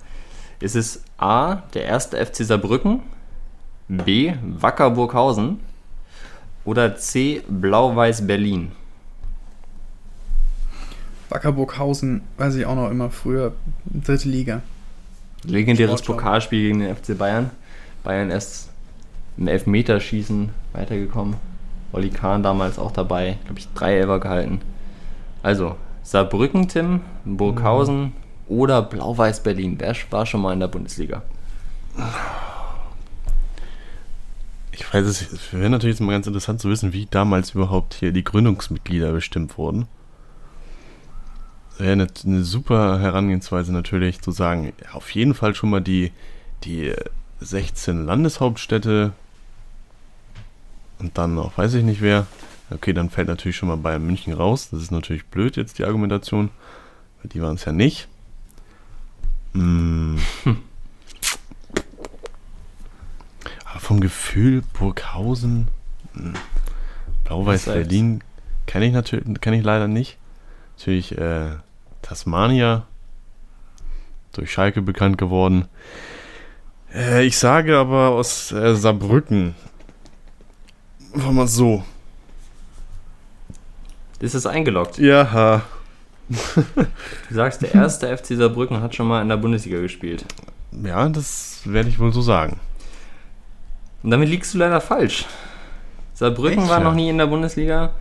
[0.59, 3.01] Ist es A, der erste FC Saarbrücken,
[3.87, 5.59] B, Wacker Burghausen
[6.63, 8.71] oder C, Blau-Weiß Berlin?
[11.29, 13.53] Wacker Burghausen, weiß ich auch noch immer früher,
[13.85, 14.61] dritte Liga.
[15.45, 17.51] Legendäres Pokalspiel gegen den FC Bayern.
[18.03, 18.69] Bayern erst
[19.37, 21.35] im Elfmeterschießen weitergekommen.
[21.91, 24.61] Olli Kahn damals auch dabei, glaube ich, drei Elfer gehalten.
[25.41, 28.11] Also, Saarbrücken, Tim, Burghausen mhm.
[28.47, 29.75] oder Blau-Weiß Berlin.
[29.77, 31.21] Wer war schon mal in der Bundesliga?
[34.71, 37.93] Ich weiß es, es wäre natürlich jetzt mal ganz interessant zu wissen, wie damals überhaupt
[37.93, 39.87] hier die Gründungsmitglieder bestimmt wurden
[41.77, 46.11] wäre eine, eine, super Herangehensweise natürlich zu sagen, auf jeden Fall schon mal die,
[46.63, 46.93] die
[47.39, 49.13] 16 Landeshauptstädte
[50.99, 52.27] und dann noch, weiß ich nicht wer.
[52.69, 54.69] Okay, dann fällt natürlich schon mal Bayern München raus.
[54.71, 56.49] Das ist natürlich blöd jetzt die Argumentation,
[57.21, 58.07] weil die waren es ja nicht.
[59.53, 60.17] Hm.
[63.65, 65.67] Aber vom Gefühl Burghausen,
[66.13, 66.33] hm.
[67.25, 68.23] Blau-Weiß Berlin
[68.65, 70.17] kenne ich natürlich, kenne ich leider nicht.
[70.77, 71.51] Natürlich äh,
[72.01, 72.85] Tasmania,
[74.33, 75.67] durch Schalke bekannt geworden.
[76.93, 79.55] Äh, ich sage aber aus äh, Saarbrücken.
[81.13, 81.83] War mal so.
[84.19, 84.97] Ist es eingeloggt?
[84.97, 85.61] Ja.
[86.55, 90.25] du sagst, der erste FC Saarbrücken hat schon mal in der Bundesliga gespielt.
[90.83, 92.59] Ja, das werde ich wohl so sagen.
[94.01, 95.25] Und damit liegst du leider falsch.
[96.13, 97.93] Saarbrücken Echt, war noch nie in der Bundesliga.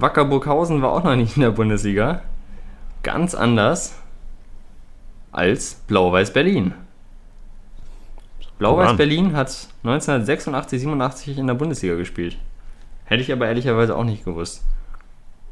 [0.00, 2.22] Wacker Burghausen war auch noch nicht in der Bundesliga
[3.02, 3.94] ganz anders
[5.32, 6.74] als Blau-Weiß Berlin.
[8.58, 12.36] Blau-Weiß Berlin hat 1986, 87 in der Bundesliga gespielt.
[13.04, 14.64] Hätte ich aber ehrlicherweise auch nicht gewusst.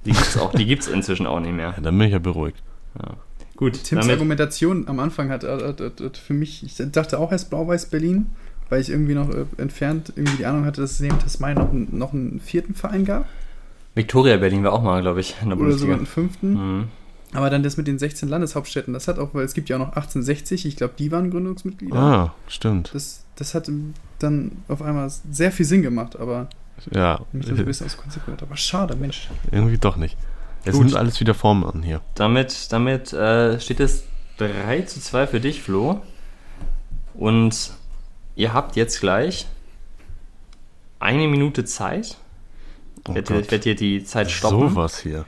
[0.05, 0.53] Die gibt es auch,
[0.95, 1.75] inzwischen auch nicht mehr.
[1.77, 2.63] Ja, dann bin ich ja beruhigt.
[3.01, 3.15] Ja.
[3.57, 7.33] Gut, Tims damit, Argumentation am Anfang hat, hat, hat, hat, für mich, ich dachte auch
[7.33, 8.27] erst Blau-Weiß Berlin,
[8.69, 11.73] weil ich irgendwie noch äh, entfernt irgendwie die Ahnung hatte, dass es neben Tasmania noch,
[11.73, 13.27] noch einen vierten Verein gab.
[13.97, 15.75] Victoria Berlin war auch mal, glaube ich, in der Oder Bundesliga.
[15.75, 16.53] Oder sogar einen fünften.
[16.53, 16.89] Mhm.
[17.33, 19.81] Aber dann das mit den 16 Landeshauptstädten, das hat auch, weil es gibt ja auch
[19.81, 21.97] noch 1860, ich glaube, die waren Gründungsmitglieder.
[21.97, 22.91] Ah, stimmt.
[22.95, 23.69] Das, das hat
[24.19, 26.49] dann auf einmal sehr viel Sinn gemacht, aber
[26.93, 27.21] ja.
[27.33, 28.43] mich ein bisschen aus konsequent.
[28.43, 29.29] Aber schade, Mensch.
[29.51, 30.17] Irgendwie doch nicht.
[30.65, 30.85] Es Gut.
[30.85, 32.01] nimmt alles wieder Form an hier.
[32.15, 34.05] Damit, damit äh, steht es
[34.39, 36.03] 3 zu 2 für dich, Flo.
[37.15, 37.73] Und
[38.35, 39.47] ihr habt jetzt gleich
[40.99, 42.17] eine Minute Zeit.
[43.09, 44.71] Oh ich werde hier die Zeit stoppen.
[44.71, 45.25] Sowas hier.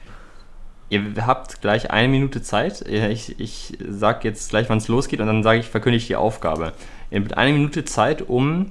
[0.91, 2.83] Ihr habt gleich eine Minute Zeit.
[2.89, 6.17] Ich, ich sage jetzt gleich, wann es losgeht und dann sage ich, verkündige ich die
[6.17, 6.73] Aufgabe.
[7.11, 8.71] mit einer Minute Zeit, um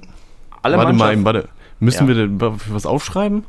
[0.62, 1.48] alle Warte mal, eben, warte.
[1.80, 2.16] Müssen ja.
[2.16, 3.44] wir denn was aufschreiben?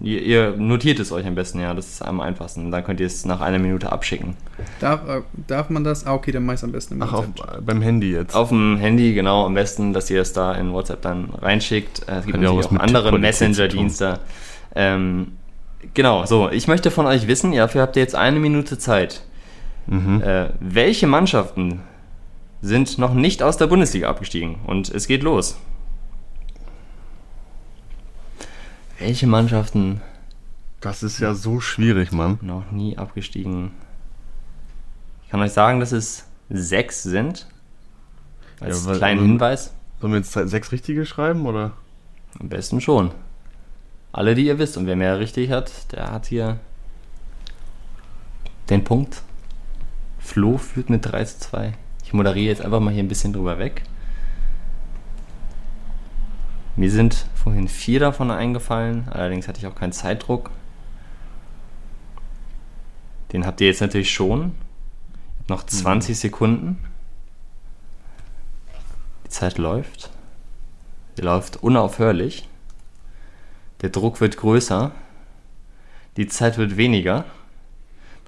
[0.00, 2.70] Ihr, ihr, notiert es euch am besten, ja, das ist am einfachsten.
[2.70, 4.36] Dann könnt ihr es nach einer Minute abschicken.
[4.78, 6.06] Darf, äh, darf man das?
[6.06, 7.26] Ah, okay, dann mache ich es am besten im Ach, auf,
[7.60, 8.34] beim Handy jetzt.
[8.36, 12.08] Auf dem Handy, genau, am besten, dass ihr es da in WhatsApp dann reinschickt.
[12.08, 14.20] Äh, es gibt natürlich auch, auch andere Messenger-Dienste.
[14.74, 15.38] Ähm,
[15.94, 19.22] genau, so, ich möchte von euch wissen, dafür habt ihr jetzt eine Minute Zeit.
[19.86, 20.22] Mhm.
[20.22, 21.80] Äh, welche Mannschaften
[22.62, 24.56] sind noch nicht aus der Bundesliga abgestiegen?
[24.66, 25.58] Und es geht los.
[28.98, 30.02] Welche Mannschaften?
[30.80, 32.38] Das ist ja so schwierig, Mann.
[32.42, 33.72] Noch nie abgestiegen.
[35.24, 37.46] Ich kann euch sagen, dass es sechs sind.
[38.60, 39.72] Als ja, kleinen Hinweis.
[40.00, 41.72] Sollen wir jetzt sechs richtige schreiben, oder?
[42.38, 43.12] Am besten schon.
[44.12, 44.76] Alle, die ihr wisst.
[44.76, 46.58] Und wer mehr richtig hat, der hat hier
[48.68, 49.22] den Punkt.
[50.18, 51.72] Flo führt mit 3 zu 2.
[52.04, 53.82] Ich moderiere jetzt einfach mal hier ein bisschen drüber weg.
[56.76, 60.50] Mir sind vorhin vier davon eingefallen, allerdings hatte ich auch keinen Zeitdruck.
[63.32, 64.54] Den habt ihr jetzt natürlich schon.
[65.48, 66.14] Noch 20 mhm.
[66.14, 66.78] Sekunden.
[69.24, 70.10] Die Zeit läuft.
[71.16, 72.48] Sie läuft unaufhörlich.
[73.82, 74.92] Der Druck wird größer.
[76.16, 77.24] Die Zeit wird weniger.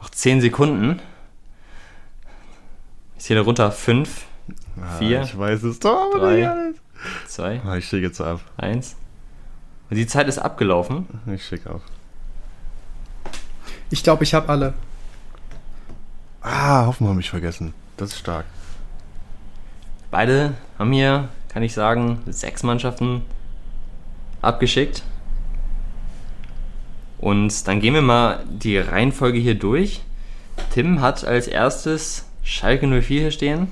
[0.00, 1.00] Noch 10 Sekunden.
[3.16, 3.70] Ich zähle runter.
[3.70, 4.24] 5,
[4.98, 5.20] 4.
[5.20, 6.72] Ah, ich weiß es doch, 3,
[7.26, 7.61] 2.
[7.64, 8.40] Ah, ich schicke jetzt ab.
[8.57, 8.96] 1.
[9.90, 11.07] Und die Zeit ist abgelaufen.
[11.26, 11.82] Ich schicke ab.
[13.90, 14.74] Ich glaube, ich habe alle.
[16.40, 17.74] Ah, Hoffmann habe ich vergessen.
[17.96, 18.46] Das ist stark.
[20.11, 23.22] Beide haben hier, kann ich sagen, sechs Mannschaften
[24.40, 25.03] abgeschickt.
[27.23, 30.03] Und dann gehen wir mal die Reihenfolge hier durch.
[30.73, 33.68] Tim hat als erstes Schalke 04 hier stehen.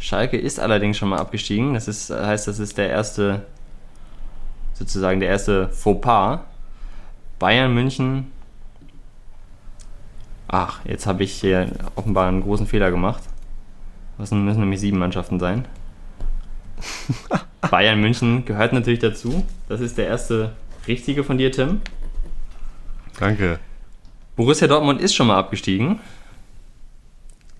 [0.00, 1.74] Schalke ist allerdings schon mal abgestiegen.
[1.74, 3.46] Das ist, heißt, das ist der erste,
[4.74, 6.40] sozusagen der erste Fauxpas.
[7.38, 8.32] Bayern München.
[10.48, 13.22] Ach, jetzt habe ich hier offenbar einen großen Fehler gemacht.
[14.18, 15.66] Das müssen nämlich sieben Mannschaften sein.
[17.70, 19.44] Bayern München gehört natürlich dazu.
[19.68, 20.54] Das ist der erste
[20.88, 21.80] richtige von dir, Tim.
[23.18, 23.58] Danke.
[24.36, 26.00] Borussia Dortmund ist schon mal abgestiegen.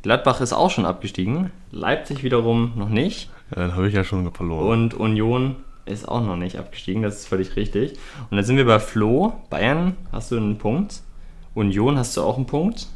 [0.03, 1.51] Gladbach ist auch schon abgestiegen.
[1.73, 3.31] Leipzig wiederum noch nicht.
[3.51, 4.67] Ja, dann habe ich ja schon verloren.
[4.67, 5.57] Und Union
[5.87, 7.99] ist auch noch nicht abgestiegen, das ist völlig richtig.
[8.31, 9.33] Und dann sind wir bei Flo.
[9.51, 11.03] Bayern hast du einen Punkt.
[11.55, 12.87] Union hast du auch einen Punkt.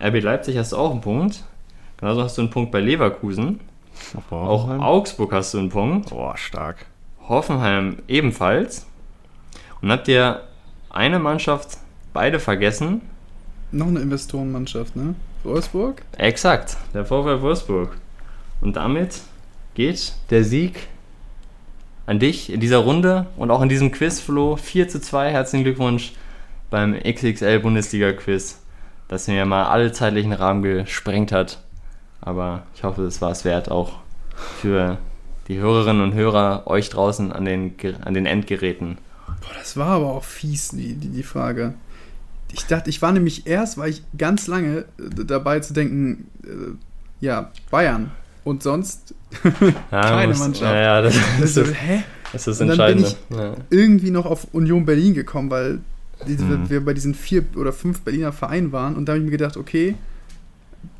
[0.00, 1.42] RB Leipzig hast du auch einen Punkt.
[1.96, 3.60] Genauso hast du einen Punkt bei Leverkusen.
[4.30, 6.10] Auch Augsburg hast du einen Punkt.
[6.10, 6.86] Boah, stark.
[7.28, 8.86] Hoffenheim ebenfalls.
[9.80, 10.42] Und habt ihr
[10.94, 11.78] eine Mannschaft
[12.12, 13.02] beide vergessen.
[13.72, 15.14] Noch eine Investorenmannschaft, ne?
[15.42, 16.02] Wolfsburg?
[16.16, 17.96] Exakt, der VfL Wolfsburg.
[18.60, 19.20] Und damit
[19.74, 20.88] geht der Sieg
[22.06, 24.56] an dich in dieser Runde und auch in diesem Quiz, Flo.
[24.56, 26.12] 4 zu 2, herzlichen Glückwunsch
[26.70, 28.60] beim XXL Bundesliga Quiz,
[29.08, 31.58] das mir mal alle zeitlichen Rahmen gesprengt hat.
[32.20, 33.94] Aber ich hoffe, es war es wert, auch
[34.60, 34.98] für
[35.48, 38.98] die Hörerinnen und Hörer, euch draußen an den, an den Endgeräten.
[39.26, 41.74] Boah, das war aber auch fies, die, die, die Frage.
[42.52, 47.24] Ich dachte, ich war nämlich erst, war ich ganz lange äh, dabei zu denken, äh,
[47.24, 48.10] ja, Bayern.
[48.44, 49.14] Und sonst
[49.90, 50.72] ja, keine muss, Mannschaft.
[50.72, 52.02] Ja, ja, das, das, ist, hä?
[52.32, 53.54] Das ist und dann bin ich ja.
[53.70, 55.80] irgendwie noch auf Union Berlin gekommen, weil
[56.26, 56.68] die, mhm.
[56.68, 58.96] wir bei diesen vier oder fünf Berliner Vereinen waren.
[58.96, 59.94] Und da habe ich mir gedacht, okay,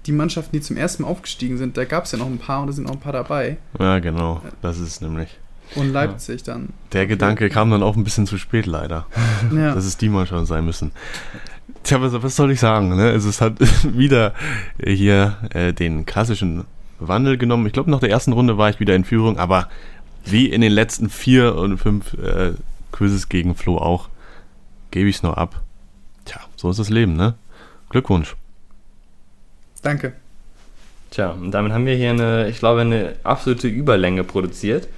[0.07, 2.61] die Mannschaften, die zum ersten Mal aufgestiegen sind, da gab es ja noch ein paar
[2.61, 3.59] und da sind noch ein paar dabei.
[3.79, 4.43] Ja, genau.
[4.63, 5.29] Das ist nämlich.
[5.75, 6.55] Und Leipzig ja.
[6.55, 6.71] dann.
[6.93, 9.07] Der Gedanke kam dann auch ein bisschen zu spät, leider.
[9.55, 9.75] Ja.
[9.75, 10.93] Dass es die mal schon sein müssen.
[11.83, 12.97] Tja, was, was soll ich sagen?
[12.97, 13.11] Ne?
[13.11, 14.33] Also es hat wieder
[14.83, 16.65] hier äh, den klassischen
[16.99, 17.67] Wandel genommen.
[17.67, 19.69] Ich glaube, nach der ersten Runde war ich wieder in Führung, aber
[20.25, 22.53] wie in den letzten vier und fünf äh,
[22.93, 24.09] Quizzes gegen Flo auch,
[24.91, 25.61] gebe ich es noch ab.
[26.25, 27.35] Tja, so ist das Leben, ne?
[27.91, 28.35] Glückwunsch.
[29.83, 30.15] Danke.
[31.11, 34.89] Tja, und damit haben wir hier eine, ich glaube, eine absolute Überlänge produziert.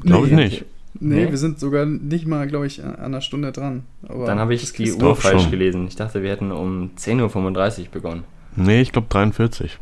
[0.00, 0.64] Glaube nee, ich nicht.
[1.00, 3.82] Nee, nee, wir sind sogar nicht mal, glaube ich, an einer Stunde dran.
[4.08, 5.50] Aber Dann habe ich die Uhr falsch schon.
[5.50, 5.86] gelesen.
[5.88, 8.24] Ich dachte, wir hätten um 10.35 Uhr begonnen.
[8.56, 9.78] Nee, ich glaube 43.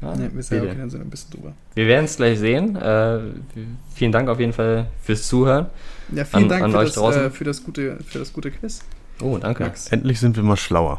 [0.00, 1.52] Ah, nee, wir sind, okay, dann sind wir ein bisschen drüber.
[1.74, 2.76] Wir werden es gleich sehen.
[2.76, 3.20] Äh,
[3.94, 5.66] vielen Dank auf jeden Fall fürs Zuhören.
[6.14, 8.50] Ja, vielen an, Dank an für, euch das, äh, für, das gute, für das gute
[8.50, 8.84] Quiz.
[9.20, 9.64] Oh, danke.
[9.64, 9.88] Max.
[9.88, 10.98] Endlich sind wir mal schlauer.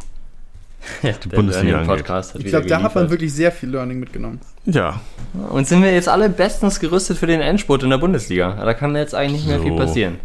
[1.04, 4.40] Ja, die Bundesliga Podcast hat Ich glaube, da hat man wirklich sehr viel Learning mitgenommen.
[4.66, 5.02] Ja.
[5.50, 8.54] Und sind wir jetzt alle bestens gerüstet für den Endspurt in der Bundesliga.
[8.54, 9.64] Da kann jetzt eigentlich nicht mehr so.
[9.64, 10.20] viel passieren.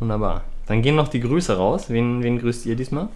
[0.00, 0.44] Wunderbar.
[0.66, 1.86] Dann gehen noch die Grüße raus.
[1.88, 3.08] Wen, wen grüßt ihr diesmal?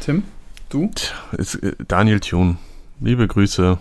[0.00, 0.24] Tim?
[0.68, 0.90] Du?
[1.32, 2.58] Ist äh, Daniel Thun.
[3.00, 3.78] Liebe Grüße.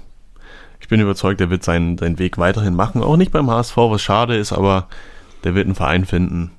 [0.79, 3.03] Ich bin überzeugt, der wird seinen, seinen Weg weiterhin machen.
[3.03, 4.87] Auch nicht beim HSV, was schade ist, aber
[5.43, 6.51] der wird einen Verein finden.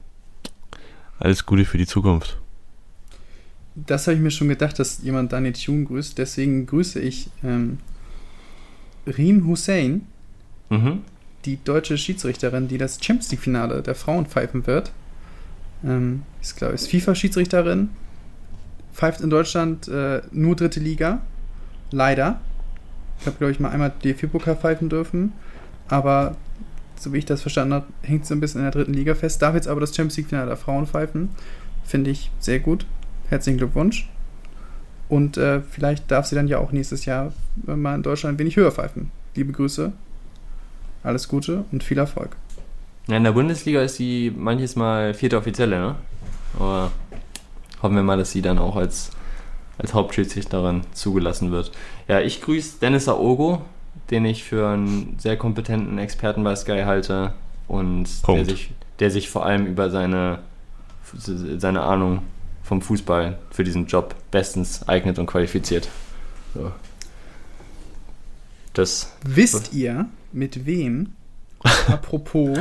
[1.19, 2.39] Alles Gute für die Zukunft.
[3.75, 6.19] Das habe ich mir schon gedacht, dass jemand Daniel Thune grüßt.
[6.19, 7.79] Deswegen grüße ich ähm,
[9.07, 10.07] Riem Hussein,
[10.69, 11.01] mhm.
[11.45, 14.93] die deutsche Schiedsrichterin, die das Champions League-Finale der Frauen pfeifen wird.
[15.85, 17.91] Ähm, ist, glaube ich, FIFA-Schiedsrichterin.
[18.93, 21.23] Pfeift in Deutschland äh, nur dritte Liga.
[21.91, 22.41] Leider.
[23.21, 25.33] Ich habe, glaube ich, mal einmal DFB-Pokal pfeifen dürfen.
[25.89, 26.37] Aber
[26.97, 29.41] so wie ich das verstanden habe, hängt so ein bisschen in der dritten Liga fest.
[29.41, 31.31] Darf jetzt aber das Champions League-Finale der Frauen pfeifen.
[31.85, 32.87] Finde ich sehr gut.
[33.33, 34.11] Herzlichen Glückwunsch.
[35.09, 37.33] Und äh, vielleicht darf sie dann ja auch nächstes Jahr
[37.65, 39.11] mal in Deutschland ein wenig höher pfeifen.
[39.35, 39.91] Liebe Grüße.
[41.03, 42.37] Alles Gute und viel Erfolg.
[43.07, 45.95] Ja, in der Bundesliga ist sie manches Mal vierte Offizielle, ne?
[46.59, 46.93] Aber
[47.83, 49.13] hoffen wir mal, dass sie dann auch als,
[49.79, 51.73] als Hauptschiedsrichterin zugelassen wird.
[52.09, 53.63] Ja, ich grüße Dennis Aogo,
[54.11, 57.33] den ich für einen sehr kompetenten Experten bei Sky halte
[57.67, 60.41] und der sich, der sich vor allem über seine,
[61.15, 62.21] seine Ahnung
[62.63, 65.89] vom Fußball für diesen Job bestens eignet und qualifiziert.
[66.55, 66.73] So.
[68.73, 71.13] Das Wisst ihr, mit wem,
[71.89, 72.59] apropos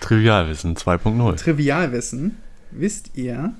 [0.00, 1.36] Trivialwissen 2.0.
[1.36, 2.38] Trivialwissen.
[2.70, 3.52] Wisst ihr,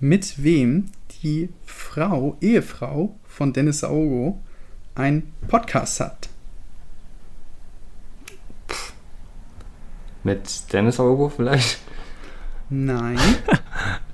[0.00, 0.90] mit wem
[1.22, 4.42] die Frau, Ehefrau von Dennis Aogo
[4.94, 6.28] einen Podcast hat?
[10.24, 11.78] Mit Dennis Aogo vielleicht?
[12.68, 13.18] Nein.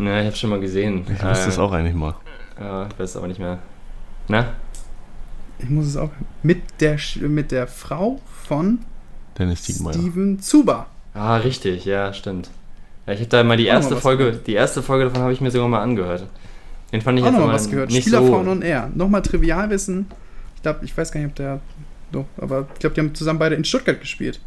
[0.00, 1.02] Na, ich hab's schon mal gesehen.
[1.06, 2.14] Ich wusste äh, es auch eigentlich mal.
[2.58, 3.58] Ja, ich weiß es aber nicht mehr.
[4.28, 4.54] Na?
[5.58, 6.10] Ich muss es auch.
[6.44, 8.78] Mit der, mit der Frau von
[9.36, 9.94] Dennis Diekmeyer.
[9.94, 10.86] Steven Zuber.
[11.14, 12.48] Ah, richtig, ja, stimmt.
[13.06, 14.46] Ja, ich habe da mal die erste mal Folge, gehört.
[14.46, 16.26] die erste Folge davon habe ich mir sogar mal angehört.
[16.92, 17.90] Den fand ich auch jetzt noch mal was gehört.
[17.90, 18.90] Nicht Spielerfrauen so on Air.
[18.94, 20.06] Nochmal Trivialwissen.
[20.54, 21.60] Ich glaube, ich weiß gar nicht, ob der.
[22.12, 24.40] Doch, aber ich glaube, die haben zusammen beide in Stuttgart gespielt.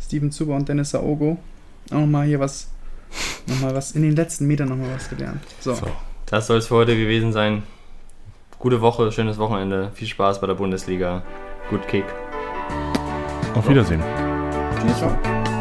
[0.00, 1.38] Steven Zuber und Dennis Aogo.
[1.90, 2.68] Auch nochmal hier was.
[3.46, 5.40] Nochmal was in den letzten Metern nochmal was gelernt.
[5.60, 5.74] So.
[5.74, 5.86] so.
[6.26, 7.62] Das soll es für heute gewesen sein.
[8.58, 9.90] Gute Woche, schönes Wochenende.
[9.94, 11.22] Viel Spaß bei der Bundesliga.
[11.68, 12.04] Gut Kick.
[13.54, 14.02] Auf Wiedersehen.
[14.80, 15.53] Tschüss.